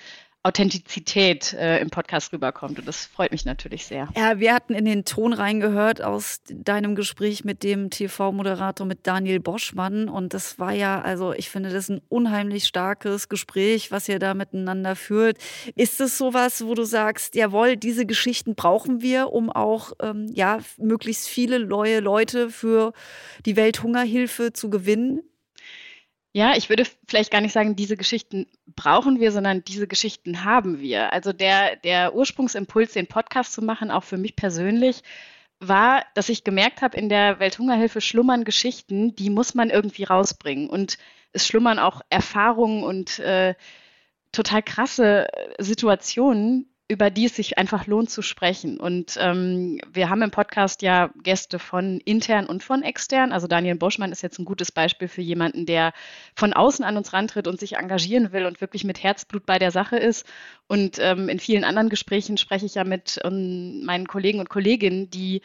Authentizität 0.47 1.51
äh, 1.53 1.79
im 1.79 1.89
Podcast 1.89 2.31
rüberkommt. 2.31 2.79
Und 2.79 2.87
das 2.87 3.05
freut 3.05 3.31
mich 3.31 3.43
natürlich 3.43 3.85
sehr. 3.85 4.07
Ja, 4.15 4.39
wir 4.39 4.53
hatten 4.53 4.73
in 4.73 4.85
den 4.85 5.03
Ton 5.03 5.33
reingehört 5.33 6.01
aus 6.01 6.39
deinem 6.49 6.95
Gespräch 6.95 7.43
mit 7.43 7.63
dem 7.63 7.89
TV-Moderator, 7.89 8.87
mit 8.87 9.05
Daniel 9.05 9.41
Boschmann. 9.41 10.07
Und 10.07 10.33
das 10.33 10.57
war 10.57 10.71
ja, 10.71 11.01
also 11.01 11.33
ich 11.33 11.49
finde, 11.49 11.69
das 11.69 11.85
ist 11.85 11.89
ein 11.89 12.01
unheimlich 12.07 12.65
starkes 12.65 13.27
Gespräch, 13.27 13.91
was 13.91 14.07
ihr 14.07 14.19
da 14.19 14.33
miteinander 14.33 14.95
führt. 14.95 15.37
Ist 15.75 15.99
es 15.99 16.17
sowas, 16.17 16.65
wo 16.65 16.75
du 16.75 16.85
sagst, 16.85 17.35
jawohl, 17.35 17.75
diese 17.75 18.05
Geschichten 18.05 18.55
brauchen 18.55 19.01
wir, 19.01 19.33
um 19.33 19.49
auch 19.49 19.91
ähm, 20.01 20.27
ja, 20.33 20.59
möglichst 20.77 21.27
viele 21.27 21.59
neue 21.59 21.99
Leute 21.99 22.49
für 22.49 22.93
die 23.45 23.57
Welthungerhilfe 23.57 24.53
zu 24.53 24.69
gewinnen? 24.69 25.23
Ja, 26.33 26.55
ich 26.55 26.69
würde 26.69 26.83
vielleicht 27.07 27.31
gar 27.31 27.41
nicht 27.41 27.53
sagen, 27.53 27.75
diese 27.75 27.97
Geschichten 27.97 28.47
brauchen 28.75 29.19
wir, 29.19 29.31
sondern 29.31 29.63
diese 29.63 29.87
Geschichten 29.87 30.43
haben 30.43 30.79
wir. 30.79 31.11
Also 31.13 31.33
der, 31.33 31.77
der 31.77 32.13
Ursprungsimpuls, 32.13 32.93
den 32.93 33.07
Podcast 33.07 33.53
zu 33.53 33.61
machen, 33.63 33.89
auch 33.89 34.03
für 34.03 34.17
mich 34.17 34.35
persönlich, 34.35 35.01
war, 35.59 36.05
dass 36.13 36.29
ich 36.29 36.43
gemerkt 36.43 36.81
habe, 36.81 36.97
in 36.97 37.09
der 37.09 37.39
Welthungerhilfe 37.39 38.01
schlummern 38.01 38.43
Geschichten, 38.43 39.15
die 39.15 39.29
muss 39.29 39.55
man 39.55 39.69
irgendwie 39.69 40.03
rausbringen. 40.03 40.69
Und 40.69 40.97
es 41.31 41.47
schlummern 41.47 41.79
auch 41.79 42.01
Erfahrungen 42.09 42.83
und 42.83 43.19
äh, 43.19 43.55
total 44.31 44.61
krasse 44.61 45.27
Situationen, 45.57 46.69
über 46.89 47.09
die 47.09 47.25
es 47.25 47.35
sich 47.35 47.57
einfach 47.57 47.85
lohnt 47.85 48.09
zu 48.09 48.21
sprechen. 48.21 48.79
Und 48.79 49.17
ähm, 49.19 49.79
wir 49.91 50.09
haben 50.09 50.21
im 50.21 50.31
Podcast 50.31 50.81
ja 50.81 51.11
Gäste 51.21 51.59
von 51.59 51.99
intern 52.05 52.45
und 52.45 52.63
von 52.63 52.81
extern. 52.81 53.33
Also 53.33 53.47
Daniel 53.47 53.75
Boschmann 53.75 54.13
ist 54.13 54.23
jetzt 54.23 54.39
ein 54.39 54.45
gutes 54.45 54.71
Beispiel 54.71 55.09
für 55.09 55.21
jemanden, 55.21 55.65
der 55.65 55.91
von 56.33 56.53
außen 56.53 56.85
an 56.85 56.95
uns 56.95 57.11
rantritt 57.11 57.47
und 57.47 57.59
sich 57.59 57.75
engagieren 57.75 58.31
will 58.31 58.45
und 58.45 58.61
wirklich 58.61 58.85
mit 58.85 59.03
Herzblut 59.03 59.45
bei 59.45 59.59
der 59.59 59.71
Sache 59.71 59.97
ist. 59.97 60.25
Und 60.67 60.97
ähm, 60.99 61.27
in 61.27 61.39
vielen 61.39 61.65
anderen 61.65 61.89
Gesprächen 61.89 62.37
spreche 62.37 62.65
ich 62.65 62.75
ja 62.75 62.85
mit 62.85 63.19
um, 63.23 63.33
ähm, 63.33 63.85
meinen 63.85 64.07
Kollegen 64.07 64.39
und 64.39 64.49
Kolleginnen, 64.49 65.09
die 65.09 65.41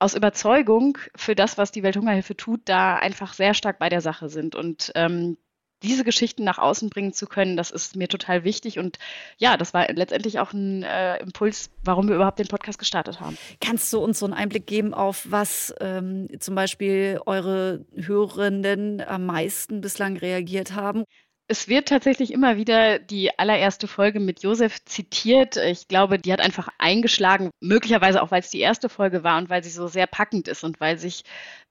aus 0.00 0.14
Überzeugung 0.14 0.98
für 1.14 1.36
das, 1.36 1.56
was 1.56 1.70
die 1.70 1.82
Welthungerhilfe 1.84 2.36
tut, 2.36 2.62
da 2.64 2.96
einfach 2.96 3.34
sehr 3.34 3.54
stark 3.54 3.78
bei 3.78 3.90
der 3.90 4.00
Sache 4.00 4.28
sind. 4.28 4.56
Und 4.56 4.90
ähm, 4.96 5.36
diese 5.82 6.04
Geschichten 6.04 6.44
nach 6.44 6.58
außen 6.58 6.90
bringen 6.90 7.12
zu 7.12 7.26
können, 7.26 7.56
das 7.56 7.70
ist 7.70 7.96
mir 7.96 8.08
total 8.08 8.44
wichtig. 8.44 8.78
Und 8.78 8.98
ja, 9.38 9.56
das 9.56 9.74
war 9.74 9.90
letztendlich 9.92 10.38
auch 10.38 10.52
ein 10.52 10.82
äh, 10.82 11.18
Impuls, 11.18 11.70
warum 11.84 12.08
wir 12.08 12.16
überhaupt 12.16 12.38
den 12.38 12.48
Podcast 12.48 12.78
gestartet 12.78 13.20
haben. 13.20 13.38
Kannst 13.60 13.92
du 13.92 13.98
uns 13.98 14.18
so 14.18 14.26
einen 14.26 14.34
Einblick 14.34 14.66
geben, 14.66 14.94
auf 14.94 15.26
was 15.28 15.74
ähm, 15.80 16.28
zum 16.38 16.54
Beispiel 16.54 17.20
eure 17.26 17.84
Hörenden 17.94 19.00
am 19.00 19.26
meisten 19.26 19.80
bislang 19.80 20.16
reagiert 20.16 20.74
haben? 20.74 21.04
Es 21.50 21.66
wird 21.66 21.88
tatsächlich 21.88 22.32
immer 22.32 22.56
wieder 22.56 23.00
die 23.00 23.36
allererste 23.36 23.88
Folge 23.88 24.20
mit 24.20 24.44
Josef 24.44 24.84
zitiert. 24.84 25.56
Ich 25.56 25.88
glaube, 25.88 26.16
die 26.16 26.32
hat 26.32 26.40
einfach 26.40 26.68
eingeschlagen, 26.78 27.50
möglicherweise 27.58 28.22
auch, 28.22 28.30
weil 28.30 28.38
es 28.38 28.50
die 28.50 28.60
erste 28.60 28.88
Folge 28.88 29.24
war 29.24 29.36
und 29.36 29.50
weil 29.50 29.64
sie 29.64 29.70
so 29.70 29.88
sehr 29.88 30.06
packend 30.06 30.46
ist 30.46 30.62
und 30.62 30.78
weil 30.78 30.96
sich 30.96 31.24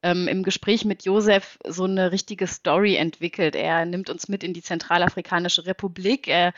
ähm, 0.04 0.28
im 0.28 0.44
Gespräch 0.44 0.84
mit 0.84 1.06
Josef 1.06 1.58
so 1.66 1.86
eine 1.86 2.12
richtige 2.12 2.46
Story 2.46 2.98
entwickelt. 2.98 3.56
Er 3.56 3.86
nimmt 3.86 4.10
uns 4.10 4.28
mit 4.28 4.44
in 4.44 4.54
die 4.54 4.62
Zentralafrikanische 4.62 5.66
Republik. 5.66 6.28
Er 6.28 6.52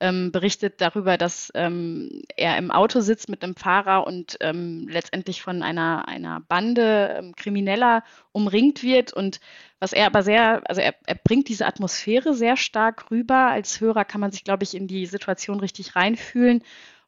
ähm, 0.00 0.30
berichtet 0.32 0.80
darüber, 0.80 1.16
dass 1.16 1.50
ähm, 1.54 2.22
er 2.36 2.56
im 2.56 2.70
Auto 2.70 3.00
sitzt 3.00 3.28
mit 3.28 3.42
einem 3.42 3.56
Fahrer 3.56 4.06
und 4.06 4.36
ähm, 4.40 4.86
letztendlich 4.88 5.42
von 5.42 5.62
einer, 5.62 6.06
einer 6.06 6.40
Bande 6.40 7.16
ähm, 7.18 7.34
Krimineller 7.34 8.04
umringt 8.32 8.82
wird. 8.82 9.12
Und 9.12 9.40
was 9.80 9.92
er 9.92 10.06
aber 10.06 10.22
sehr, 10.22 10.62
also 10.68 10.80
er, 10.80 10.94
er 11.06 11.16
bringt 11.16 11.48
diese 11.48 11.66
Atmosphäre 11.66 12.34
sehr 12.34 12.56
stark 12.56 13.10
rüber. 13.10 13.48
Als 13.48 13.80
Hörer 13.80 14.04
kann 14.04 14.20
man 14.20 14.30
sich, 14.30 14.44
glaube 14.44 14.64
ich, 14.64 14.74
in 14.74 14.86
die 14.86 15.06
Situation 15.06 15.60
richtig 15.60 15.96
reinfühlen. 15.96 16.62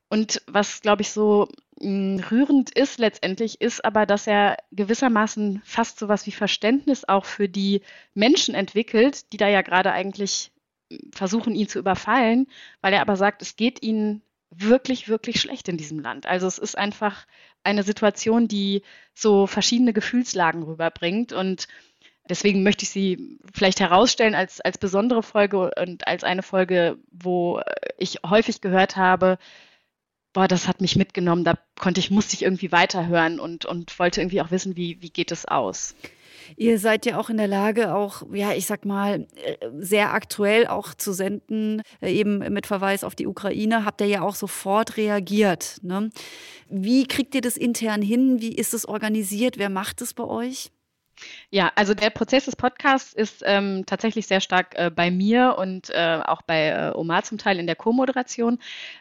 Und 0.09 0.43
was, 0.49 0.81
glaube 0.81 1.03
ich, 1.03 1.11
so 1.11 1.49
hm, 1.81 2.21
rührend 2.31 2.71
ist 2.71 2.99
letztendlich, 2.99 3.61
ist 3.61 3.85
aber, 3.85 4.05
dass 4.05 4.27
er 4.27 4.57
gewissermaßen 4.73 5.63
fast 5.65 6.01
so 6.01 6.09
was 6.09 6.27
wie 6.27 6.33
Verständnis 6.33 7.05
auch 7.09 7.25
für 7.25 7.49
die 7.49 7.83
Menschen 8.15 8.57
entwickelt, 8.57 9.33
die 9.33 9.37
da 9.37 9.49
ja 9.49 9.63
gerade 9.63 9.93
eigentlich 9.93 10.51
versuchen, 11.13 11.55
ihn 11.55 11.69
zu 11.69 11.79
überfallen, 11.79 12.47
weil 12.81 12.93
er 12.93 13.01
aber 13.01 13.17
sagt, 13.17 13.43
es 13.43 13.57
geht 13.57 13.83
ihnen 13.83 14.23
wirklich, 14.51 15.09
wirklich 15.09 15.41
schlecht 15.41 15.69
in 15.69 15.77
diesem 15.77 16.01
Land. 16.01 16.27
Also 16.27 16.47
es 16.47 16.59
ist 16.59 16.77
einfach 16.77 17.27
eine 17.63 17.83
Situation, 17.83 18.49
die 18.49 18.83
so 19.15 19.47
verschiedene 19.47 19.93
Gefühlslagen 19.93 20.63
rüberbringt 20.63 21.33
und 21.33 21.69
Deswegen 22.29 22.63
möchte 22.63 22.85
ich 22.85 22.91
sie 22.91 23.41
vielleicht 23.53 23.81
herausstellen 23.81 24.37
als, 24.37 24.61
als 24.61 24.79
besondere 24.79 25.23
Folge 25.23 25.73
und 25.77 26.07
als 26.07 26.23
eine 26.23 26.45
Folge, 26.45 26.97
wo 27.11 27.61
ich 27.99 28.21
häufig 28.25 28.61
gehört 28.61 28.95
habe, 28.95 29.37
boah, 30.33 30.47
das 30.47 30.69
hat 30.69 30.81
mich 30.81 30.95
mitgenommen, 30.95 31.43
da 31.43 31.59
konnte 31.79 31.99
ich, 31.99 32.13
musste 32.13 32.35
ich 32.35 32.43
irgendwie 32.43 32.71
weiterhören 32.71 33.41
und, 33.41 33.65
und 33.65 33.99
wollte 33.99 34.21
irgendwie 34.21 34.41
auch 34.43 34.53
wissen, 34.53 34.77
wie, 34.77 35.03
wie 35.03 35.11
geht 35.11 35.33
es 35.33 35.45
aus. 35.45 35.97
Ihr 36.57 36.79
seid 36.79 37.07
ja 37.07 37.19
auch 37.19 37.31
in 37.31 37.37
der 37.37 37.49
Lage, 37.49 37.95
auch, 37.95 38.23
ja, 38.33 38.53
ich 38.53 38.67
sag 38.67 38.85
mal, 38.85 39.27
äh, 39.37 39.57
sehr 39.79 40.13
aktuell 40.13 40.67
auch 40.67 40.95
zu 40.95 41.13
senden, 41.13 41.83
äh, 42.01 42.13
eben 42.13 42.39
mit 42.53 42.67
Verweis 42.67 43.05
auf 43.05 43.15
die 43.15 43.27
Ukraine, 43.27 43.85
habt 43.85 44.01
ihr 44.01 44.07
ja 44.07 44.23
auch 44.23 44.35
sofort 44.35 44.97
reagiert. 44.97 45.79
Ne? 45.83 46.11
Wie 46.69 47.07
kriegt 47.07 47.35
ihr 47.35 47.41
das 47.41 47.57
intern 47.57 48.03
hin? 48.03 48.41
Wie 48.41 48.55
ist 48.55 48.75
es 48.75 48.87
organisiert? 48.87 49.59
Wer 49.59 49.71
macht 49.71 50.01
es 50.03 50.15
bei 50.15 50.25
euch? 50.25 50.71
Ja, 51.51 51.73
also 51.75 51.95
der 51.95 52.11
Prozess 52.11 52.45
des 52.45 52.57
Podcasts 52.57 53.13
ist 53.13 53.43
ähm, 53.45 53.85
tatsächlich 53.87 54.27
sehr 54.27 54.41
stark 54.41 54.75
äh, 54.77 54.91
bei 54.91 55.11
mir 55.11 55.57
und 55.59 55.91
äh, 55.91 56.21
auch 56.25 56.43
bei 56.43 56.69
äh, 56.69 56.93
Omar 56.95 57.23
zum 57.25 57.39
Teil 57.39 57.59
in 57.59 57.67
der 57.67 57.77
Co-Moderation. 57.77 58.59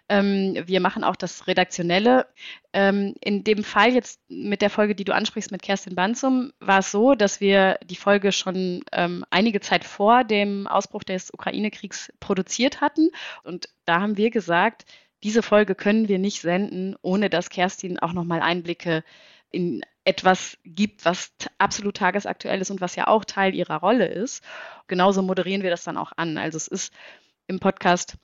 Ähm, 0.10 0.56
wir 0.66 0.80
machen 0.80 1.04
auch 1.04 1.16
das 1.16 1.48
Redaktionelle. 1.48 2.28
Ähm, 2.74 3.16
in 3.22 3.44
dem 3.44 3.64
Fall 3.64 3.94
jetzt 3.94 4.20
mit 4.30 4.62
der 4.62 4.70
Folge, 4.70 4.96
die 4.96 5.04
du 5.04 5.14
ansprichst 5.14 5.52
mit 5.52 5.62
Kerstin 5.62 5.96
Banzum, 5.96 6.52
war 6.60 6.80
es 6.80 6.92
so, 6.92 7.16
dass 7.16 7.42
wir 7.42 7.80
die 7.84 7.96
Folge 7.96 8.32
schon 8.32 8.84
ähm, 8.92 9.26
einige 9.30 9.60
Zeit 9.60 9.84
vor 9.84 10.24
dem 10.24 10.68
Ausbruch 10.68 11.04
des 11.04 11.34
Ukraine-Kriegs 11.34 12.12
produziert 12.20 12.82
hatten. 12.82 13.10
Und 13.44 13.70
da 13.86 14.02
haben 14.02 14.18
wir 14.18 14.30
gesagt, 14.30 14.86
diese 15.24 15.44
Folge 15.44 15.76
können 15.76 16.08
wir 16.08 16.20
nicht 16.20 16.42
senden, 16.42 16.96
ohne 17.02 17.30
dass 17.30 17.50
Kerstin 17.50 18.00
auch 18.00 18.14
nochmal 18.14 18.42
Einblicke 18.42 19.04
in 19.52 19.82
etwas 20.04 20.58
gibt, 20.64 21.06
was 21.06 21.32
absolut 21.58 21.98
tagesaktuell 21.98 22.62
ist 22.62 22.72
und 22.72 22.82
was 22.82 22.96
ja 22.96 23.08
auch 23.08 23.26
Teil 23.26 23.54
ihrer 23.54 23.78
Rolle 23.78 24.08
ist. 24.08 24.44
Genauso 24.88 25.22
moderieren 25.22 25.64
wir 25.64 25.70
das 25.70 25.84
dann 25.84 25.98
auch 25.98 26.12
an. 26.16 26.38
Also 26.38 26.58
es 26.58 26.68
ist 26.68 26.94
im 27.48 27.60
Podcast 27.60 28.16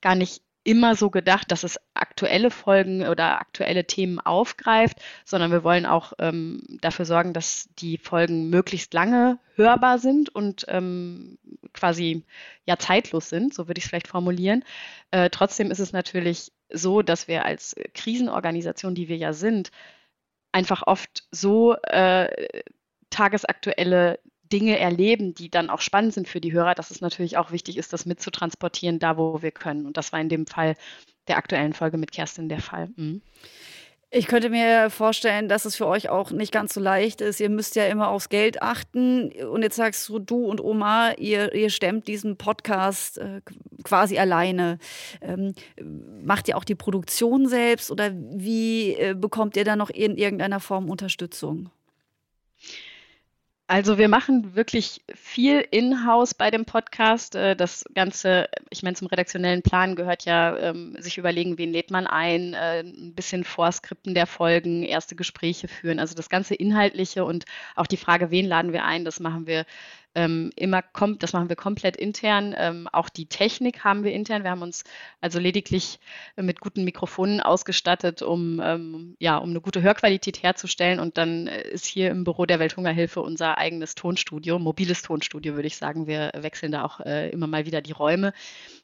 gar 0.00 0.14
nicht 0.14 0.42
immer 0.64 0.94
so 0.94 1.10
gedacht, 1.10 1.50
dass 1.50 1.64
es 1.64 1.80
aktuelle 1.94 2.50
Folgen 2.50 3.06
oder 3.08 3.40
aktuelle 3.40 3.84
Themen 3.86 4.20
aufgreift, 4.20 4.98
sondern 5.24 5.50
wir 5.50 5.64
wollen 5.64 5.86
auch 5.86 6.12
ähm, 6.18 6.62
dafür 6.80 7.04
sorgen, 7.04 7.32
dass 7.32 7.68
die 7.78 7.98
Folgen 7.98 8.48
möglichst 8.48 8.94
lange 8.94 9.38
hörbar 9.56 9.98
sind 9.98 10.28
und 10.28 10.64
ähm, 10.68 11.38
quasi 11.72 12.24
ja 12.64 12.76
zeitlos 12.78 13.28
sind, 13.28 13.54
so 13.54 13.66
würde 13.66 13.78
ich 13.78 13.84
es 13.84 13.88
vielleicht 13.88 14.08
formulieren. 14.08 14.64
Äh, 15.10 15.30
trotzdem 15.30 15.70
ist 15.70 15.80
es 15.80 15.92
natürlich 15.92 16.52
so, 16.70 17.02
dass 17.02 17.26
wir 17.26 17.44
als 17.44 17.74
Krisenorganisation, 17.94 18.94
die 18.94 19.08
wir 19.08 19.16
ja 19.16 19.32
sind, 19.32 19.72
einfach 20.52 20.82
oft 20.86 21.24
so 21.30 21.74
äh, 21.82 22.62
tagesaktuelle 23.10 24.18
Dinge 24.52 24.78
erleben, 24.78 25.34
die 25.34 25.50
dann 25.50 25.70
auch 25.70 25.80
spannend 25.80 26.12
sind 26.12 26.28
für 26.28 26.40
die 26.40 26.52
Hörer, 26.52 26.74
dass 26.74 26.90
es 26.90 27.00
natürlich 27.00 27.38
auch 27.38 27.52
wichtig 27.52 27.78
ist, 27.78 27.92
das 27.92 28.04
mitzutransportieren, 28.04 28.98
da 28.98 29.16
wo 29.16 29.40
wir 29.40 29.50
können. 29.50 29.86
Und 29.86 29.96
das 29.96 30.12
war 30.12 30.20
in 30.20 30.28
dem 30.28 30.46
Fall 30.46 30.76
der 31.26 31.38
aktuellen 31.38 31.72
Folge 31.72 31.96
mit 31.96 32.12
Kerstin 32.12 32.48
der 32.48 32.60
Fall. 32.60 32.90
Mhm. 32.96 33.22
Ich 34.14 34.26
könnte 34.26 34.50
mir 34.50 34.90
vorstellen, 34.90 35.48
dass 35.48 35.64
es 35.64 35.74
für 35.74 35.86
euch 35.86 36.10
auch 36.10 36.32
nicht 36.32 36.52
ganz 36.52 36.74
so 36.74 36.80
leicht 36.80 37.22
ist. 37.22 37.40
Ihr 37.40 37.48
müsst 37.48 37.76
ja 37.76 37.86
immer 37.86 38.08
aufs 38.08 38.28
Geld 38.28 38.60
achten. 38.60 39.32
Und 39.32 39.62
jetzt 39.62 39.76
sagst 39.76 40.06
du, 40.06 40.18
du 40.18 40.44
und 40.44 40.62
Oma, 40.62 41.12
ihr, 41.12 41.54
ihr 41.54 41.70
stemmt 41.70 42.08
diesen 42.08 42.36
Podcast 42.36 43.16
äh, 43.16 43.40
quasi 43.84 44.18
alleine. 44.18 44.78
Ähm, 45.22 45.54
macht 46.22 46.46
ihr 46.48 46.58
auch 46.58 46.64
die 46.64 46.74
Produktion 46.74 47.48
selbst 47.48 47.90
oder 47.90 48.10
wie 48.12 48.92
äh, 48.96 49.14
bekommt 49.14 49.56
ihr 49.56 49.64
da 49.64 49.76
noch 49.76 49.88
in 49.88 50.18
irgendeiner 50.18 50.60
Form 50.60 50.90
Unterstützung? 50.90 51.70
Also 53.68 53.96
wir 53.96 54.08
machen 54.08 54.54
wirklich 54.54 55.02
viel 55.14 55.60
in-house 55.70 56.34
bei 56.34 56.50
dem 56.50 56.66
Podcast. 56.66 57.34
Äh, 57.36 57.56
das 57.56 57.84
Ganze, 57.94 58.48
ich 58.70 58.82
meine, 58.82 58.96
zum 58.96 59.06
redaktionellen 59.06 59.62
Plan 59.62 59.96
gehört 59.96 60.24
ja, 60.26 60.58
ähm, 60.58 60.96
sich 60.98 61.16
überlegen, 61.16 61.56
wen 61.56 61.72
lädt 61.72 61.90
man 61.90 62.06
ein, 62.06 62.54
äh, 62.54 62.80
ein 62.80 63.14
bisschen 63.14 63.44
Vorskripten 63.44 64.14
der 64.14 64.26
Folgen, 64.26 64.82
erste 64.82 65.16
Gespräche 65.16 65.68
führen. 65.68 66.00
Also 66.00 66.14
das 66.14 66.28
ganze 66.28 66.54
Inhaltliche 66.54 67.24
und 67.24 67.44
auch 67.74 67.86
die 67.86 67.96
Frage, 67.96 68.30
wen 68.30 68.46
laden 68.46 68.72
wir 68.72 68.84
ein, 68.84 69.04
das 69.04 69.20
machen 69.20 69.46
wir 69.46 69.64
ähm, 70.14 70.50
immer 70.56 70.82
kommt, 70.82 71.22
das 71.22 71.32
machen 71.32 71.48
wir 71.48 71.56
komplett 71.56 71.96
intern. 71.96 72.54
Ähm, 72.56 72.88
auch 72.92 73.08
die 73.08 73.26
Technik 73.26 73.84
haben 73.84 74.04
wir 74.04 74.12
intern. 74.12 74.42
Wir 74.42 74.50
haben 74.50 74.62
uns 74.62 74.84
also 75.20 75.38
lediglich 75.38 75.98
mit 76.36 76.60
guten 76.60 76.84
Mikrofonen 76.84 77.40
ausgestattet, 77.40 78.22
um 78.22 78.60
ähm, 78.62 79.16
ja, 79.18 79.38
um 79.38 79.50
eine 79.50 79.60
gute 79.60 79.82
Hörqualität 79.82 80.42
herzustellen. 80.42 81.00
Und 81.00 81.16
dann 81.18 81.46
ist 81.46 81.86
hier 81.86 82.10
im 82.10 82.24
Büro 82.24 82.46
der 82.46 82.58
Welthungerhilfe 82.58 83.20
unser 83.20 83.58
eigenes 83.58 83.94
Tonstudio, 83.94 84.58
mobiles 84.58 85.02
Tonstudio, 85.02 85.54
würde 85.54 85.68
ich 85.68 85.76
sagen. 85.76 86.06
Wir 86.06 86.32
wechseln 86.36 86.72
da 86.72 86.84
auch 86.84 87.00
äh, 87.00 87.30
immer 87.30 87.46
mal 87.46 87.66
wieder 87.66 87.80
die 87.80 87.92
Räume. 87.92 88.32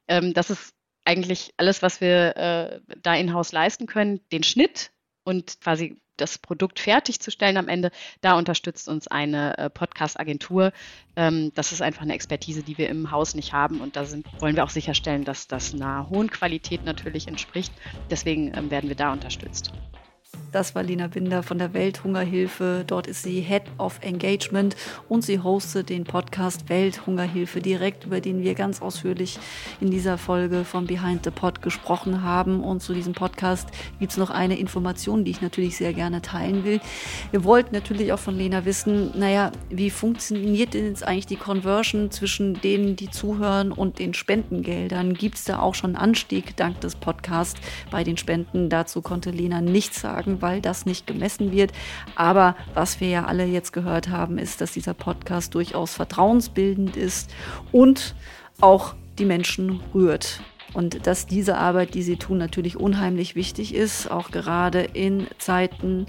Ähm, 0.08 0.32
das 0.32 0.50
ist 0.50 0.74
eigentlich 1.04 1.54
alles, 1.56 1.82
was 1.82 2.00
wir 2.00 2.36
äh, 2.36 2.80
da 3.02 3.14
in-house 3.14 3.52
leisten 3.52 3.86
können. 3.86 4.20
Den 4.30 4.42
Schnitt 4.42 4.90
und 5.24 5.60
quasi 5.60 5.96
das 6.20 6.38
Produkt 6.38 6.80
fertigzustellen 6.80 7.56
am 7.56 7.68
Ende, 7.68 7.90
da 8.20 8.36
unterstützt 8.36 8.88
uns 8.88 9.08
eine 9.08 9.56
äh, 9.58 9.70
Podcast-Agentur. 9.70 10.72
Ähm, 11.16 11.52
das 11.54 11.72
ist 11.72 11.82
einfach 11.82 12.02
eine 12.02 12.14
Expertise, 12.14 12.62
die 12.62 12.78
wir 12.78 12.88
im 12.88 13.10
Haus 13.10 13.34
nicht 13.34 13.52
haben 13.52 13.80
und 13.80 13.96
da 13.96 14.04
sind, 14.04 14.26
wollen 14.40 14.56
wir 14.56 14.64
auch 14.64 14.70
sicherstellen, 14.70 15.24
dass 15.24 15.48
das 15.48 15.74
einer 15.74 16.08
hohen 16.10 16.30
Qualität 16.30 16.84
natürlich 16.84 17.28
entspricht. 17.28 17.72
Deswegen 18.10 18.52
ähm, 18.56 18.70
werden 18.70 18.88
wir 18.88 18.96
da 18.96 19.12
unterstützt. 19.12 19.72
Das 20.50 20.74
war 20.74 20.82
Lina 20.82 21.08
Binder 21.08 21.42
von 21.42 21.58
der 21.58 21.74
Welthungerhilfe. 21.74 22.84
Dort 22.86 23.06
ist 23.06 23.22
sie 23.22 23.40
Head 23.40 23.64
of 23.76 23.98
Engagement 24.00 24.76
und 25.08 25.22
sie 25.22 25.40
hostet 25.40 25.90
den 25.90 26.04
Podcast 26.04 26.70
Welthungerhilfe 26.70 27.60
direkt, 27.60 28.06
über 28.06 28.20
den 28.20 28.42
wir 28.42 28.54
ganz 28.54 28.80
ausführlich 28.80 29.38
in 29.80 29.90
dieser 29.90 30.16
Folge 30.16 30.64
von 30.64 30.86
Behind 30.86 31.22
the 31.24 31.30
Pod 31.30 31.60
gesprochen 31.60 32.22
haben. 32.22 32.64
Und 32.64 32.82
zu 32.82 32.94
diesem 32.94 33.12
Podcast 33.12 33.68
gibt 33.98 34.12
es 34.12 34.18
noch 34.18 34.30
eine 34.30 34.58
Information, 34.58 35.24
die 35.24 35.32
ich 35.32 35.42
natürlich 35.42 35.76
sehr 35.76 35.92
gerne 35.92 36.22
teilen 36.22 36.64
will. 36.64 36.80
Wir 37.30 37.44
wollten 37.44 37.74
natürlich 37.74 38.12
auch 38.12 38.18
von 38.18 38.36
Lena 38.36 38.64
wissen, 38.64 39.10
naja, 39.18 39.52
wie 39.68 39.90
funktioniert 39.90 40.72
denn 40.72 40.86
jetzt 40.86 41.02
eigentlich 41.02 41.26
die 41.26 41.36
Conversion 41.36 42.10
zwischen 42.10 42.60
denen, 42.60 42.96
die 42.96 43.10
zuhören 43.10 43.70
und 43.70 43.98
den 43.98 44.14
Spendengeldern? 44.14 45.12
Gibt 45.12 45.36
es 45.36 45.44
da 45.44 45.60
auch 45.60 45.74
schon 45.74 45.94
Anstieg 45.94 46.56
dank 46.56 46.80
des 46.80 46.96
Podcasts 46.96 47.60
bei 47.90 48.02
den 48.02 48.16
Spenden? 48.16 48.70
Dazu 48.70 49.02
konnte 49.02 49.30
Lena 49.30 49.60
nichts 49.60 50.00
sagen 50.28 50.42
weil 50.42 50.60
das 50.60 50.86
nicht 50.86 51.06
gemessen 51.06 51.52
wird. 51.52 51.72
Aber 52.14 52.56
was 52.74 53.00
wir 53.00 53.08
ja 53.08 53.24
alle 53.24 53.44
jetzt 53.44 53.72
gehört 53.72 54.08
haben, 54.08 54.38
ist, 54.38 54.60
dass 54.60 54.72
dieser 54.72 54.94
Podcast 54.94 55.54
durchaus 55.54 55.94
vertrauensbildend 55.94 56.96
ist 56.96 57.30
und 57.72 58.14
auch 58.60 58.94
die 59.18 59.24
Menschen 59.24 59.80
rührt. 59.94 60.40
Und 60.74 61.06
dass 61.06 61.26
diese 61.26 61.56
Arbeit, 61.56 61.94
die 61.94 62.02
sie 62.02 62.16
tun, 62.16 62.38
natürlich 62.38 62.76
unheimlich 62.76 63.34
wichtig 63.34 63.74
ist, 63.74 64.10
auch 64.10 64.30
gerade 64.30 64.80
in 64.82 65.26
Zeiten, 65.38 66.06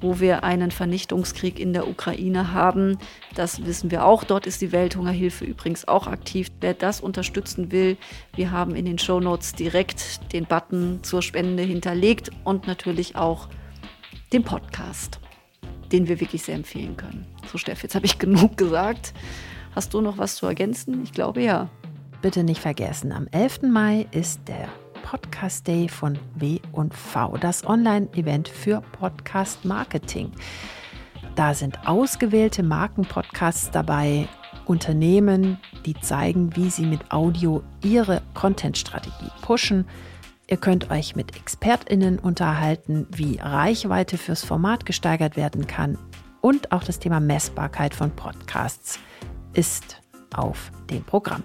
wo 0.00 0.20
wir 0.20 0.44
einen 0.44 0.70
Vernichtungskrieg 0.70 1.58
in 1.58 1.72
der 1.72 1.88
Ukraine 1.88 2.52
haben. 2.52 2.98
Das 3.34 3.64
wissen 3.64 3.90
wir 3.90 4.04
auch. 4.04 4.24
Dort 4.24 4.46
ist 4.46 4.60
die 4.60 4.72
Welthungerhilfe 4.72 5.44
übrigens 5.44 5.86
auch 5.88 6.06
aktiv. 6.06 6.50
Wer 6.60 6.74
das 6.74 7.00
unterstützen 7.00 7.72
will, 7.72 7.96
wir 8.34 8.50
haben 8.50 8.74
in 8.74 8.84
den 8.84 8.98
Shownotes 8.98 9.52
direkt 9.52 10.32
den 10.32 10.46
Button 10.46 11.00
zur 11.02 11.22
Spende 11.22 11.62
hinterlegt 11.62 12.30
und 12.44 12.66
natürlich 12.66 13.16
auch 13.16 13.48
den 14.32 14.44
Podcast, 14.44 15.20
den 15.90 16.08
wir 16.08 16.20
wirklich 16.20 16.42
sehr 16.42 16.54
empfehlen 16.54 16.96
können. 16.96 17.26
So, 17.50 17.58
Steff, 17.58 17.82
jetzt 17.82 17.94
habe 17.94 18.06
ich 18.06 18.18
genug 18.18 18.56
gesagt. 18.56 19.14
Hast 19.74 19.94
du 19.94 20.00
noch 20.00 20.18
was 20.18 20.36
zu 20.36 20.46
ergänzen? 20.46 21.02
Ich 21.02 21.12
glaube 21.12 21.42
ja. 21.42 21.68
Bitte 22.20 22.42
nicht 22.42 22.60
vergessen, 22.60 23.12
am 23.12 23.28
11. 23.30 23.62
Mai 23.62 24.06
ist 24.10 24.40
der 24.48 24.68
Podcast 25.02 25.66
Day 25.66 25.88
von 25.88 26.18
W&V, 26.36 27.36
das 27.38 27.66
Online-Event 27.66 28.48
für 28.48 28.80
Podcast 28.92 29.64
Marketing. 29.64 30.32
Da 31.34 31.54
sind 31.54 31.86
ausgewählte 31.86 32.62
Markenpodcasts 32.62 33.70
dabei, 33.70 34.28
Unternehmen, 34.66 35.58
die 35.86 35.94
zeigen, 35.94 36.54
wie 36.56 36.70
sie 36.70 36.86
mit 36.86 37.10
Audio 37.10 37.62
ihre 37.82 38.22
Content-Strategie 38.34 39.30
pushen. 39.42 39.86
Ihr 40.46 40.56
könnt 40.56 40.90
euch 40.90 41.16
mit 41.16 41.36
ExpertInnen 41.36 42.18
unterhalten, 42.18 43.06
wie 43.10 43.38
Reichweite 43.40 44.18
fürs 44.18 44.44
Format 44.44 44.86
gesteigert 44.86 45.36
werden 45.36 45.66
kann. 45.66 45.98
Und 46.40 46.72
auch 46.72 46.84
das 46.84 46.98
Thema 46.98 47.20
Messbarkeit 47.20 47.94
von 47.94 48.10
Podcasts 48.10 48.98
ist 49.52 50.00
auf 50.34 50.70
dem 50.90 51.04
Programm. 51.04 51.42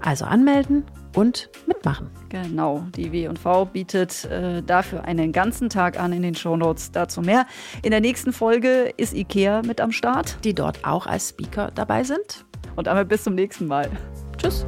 Also 0.00 0.24
anmelden 0.24 0.84
und 1.14 1.50
mitmachen. 1.66 2.10
Genau, 2.28 2.84
die 2.96 3.12
W&V 3.12 3.64
bietet 3.66 4.24
äh, 4.26 4.62
dafür 4.62 5.04
einen 5.04 5.32
ganzen 5.32 5.68
Tag 5.68 5.98
an 5.98 6.12
in 6.12 6.22
den 6.22 6.34
Shownotes. 6.34 6.92
Dazu 6.92 7.20
mehr. 7.20 7.46
In 7.82 7.90
der 7.90 8.00
nächsten 8.00 8.32
Folge 8.32 8.92
ist 8.96 9.14
IKEA 9.14 9.62
mit 9.62 9.80
am 9.80 9.92
Start. 9.92 10.38
Die 10.44 10.54
dort 10.54 10.84
auch 10.84 11.06
als 11.06 11.30
Speaker 11.30 11.70
dabei 11.74 12.04
sind. 12.04 12.44
Und 12.76 12.86
damit 12.86 13.08
bis 13.08 13.24
zum 13.24 13.34
nächsten 13.34 13.66
Mal. 13.66 13.90
Tschüss. 14.38 14.64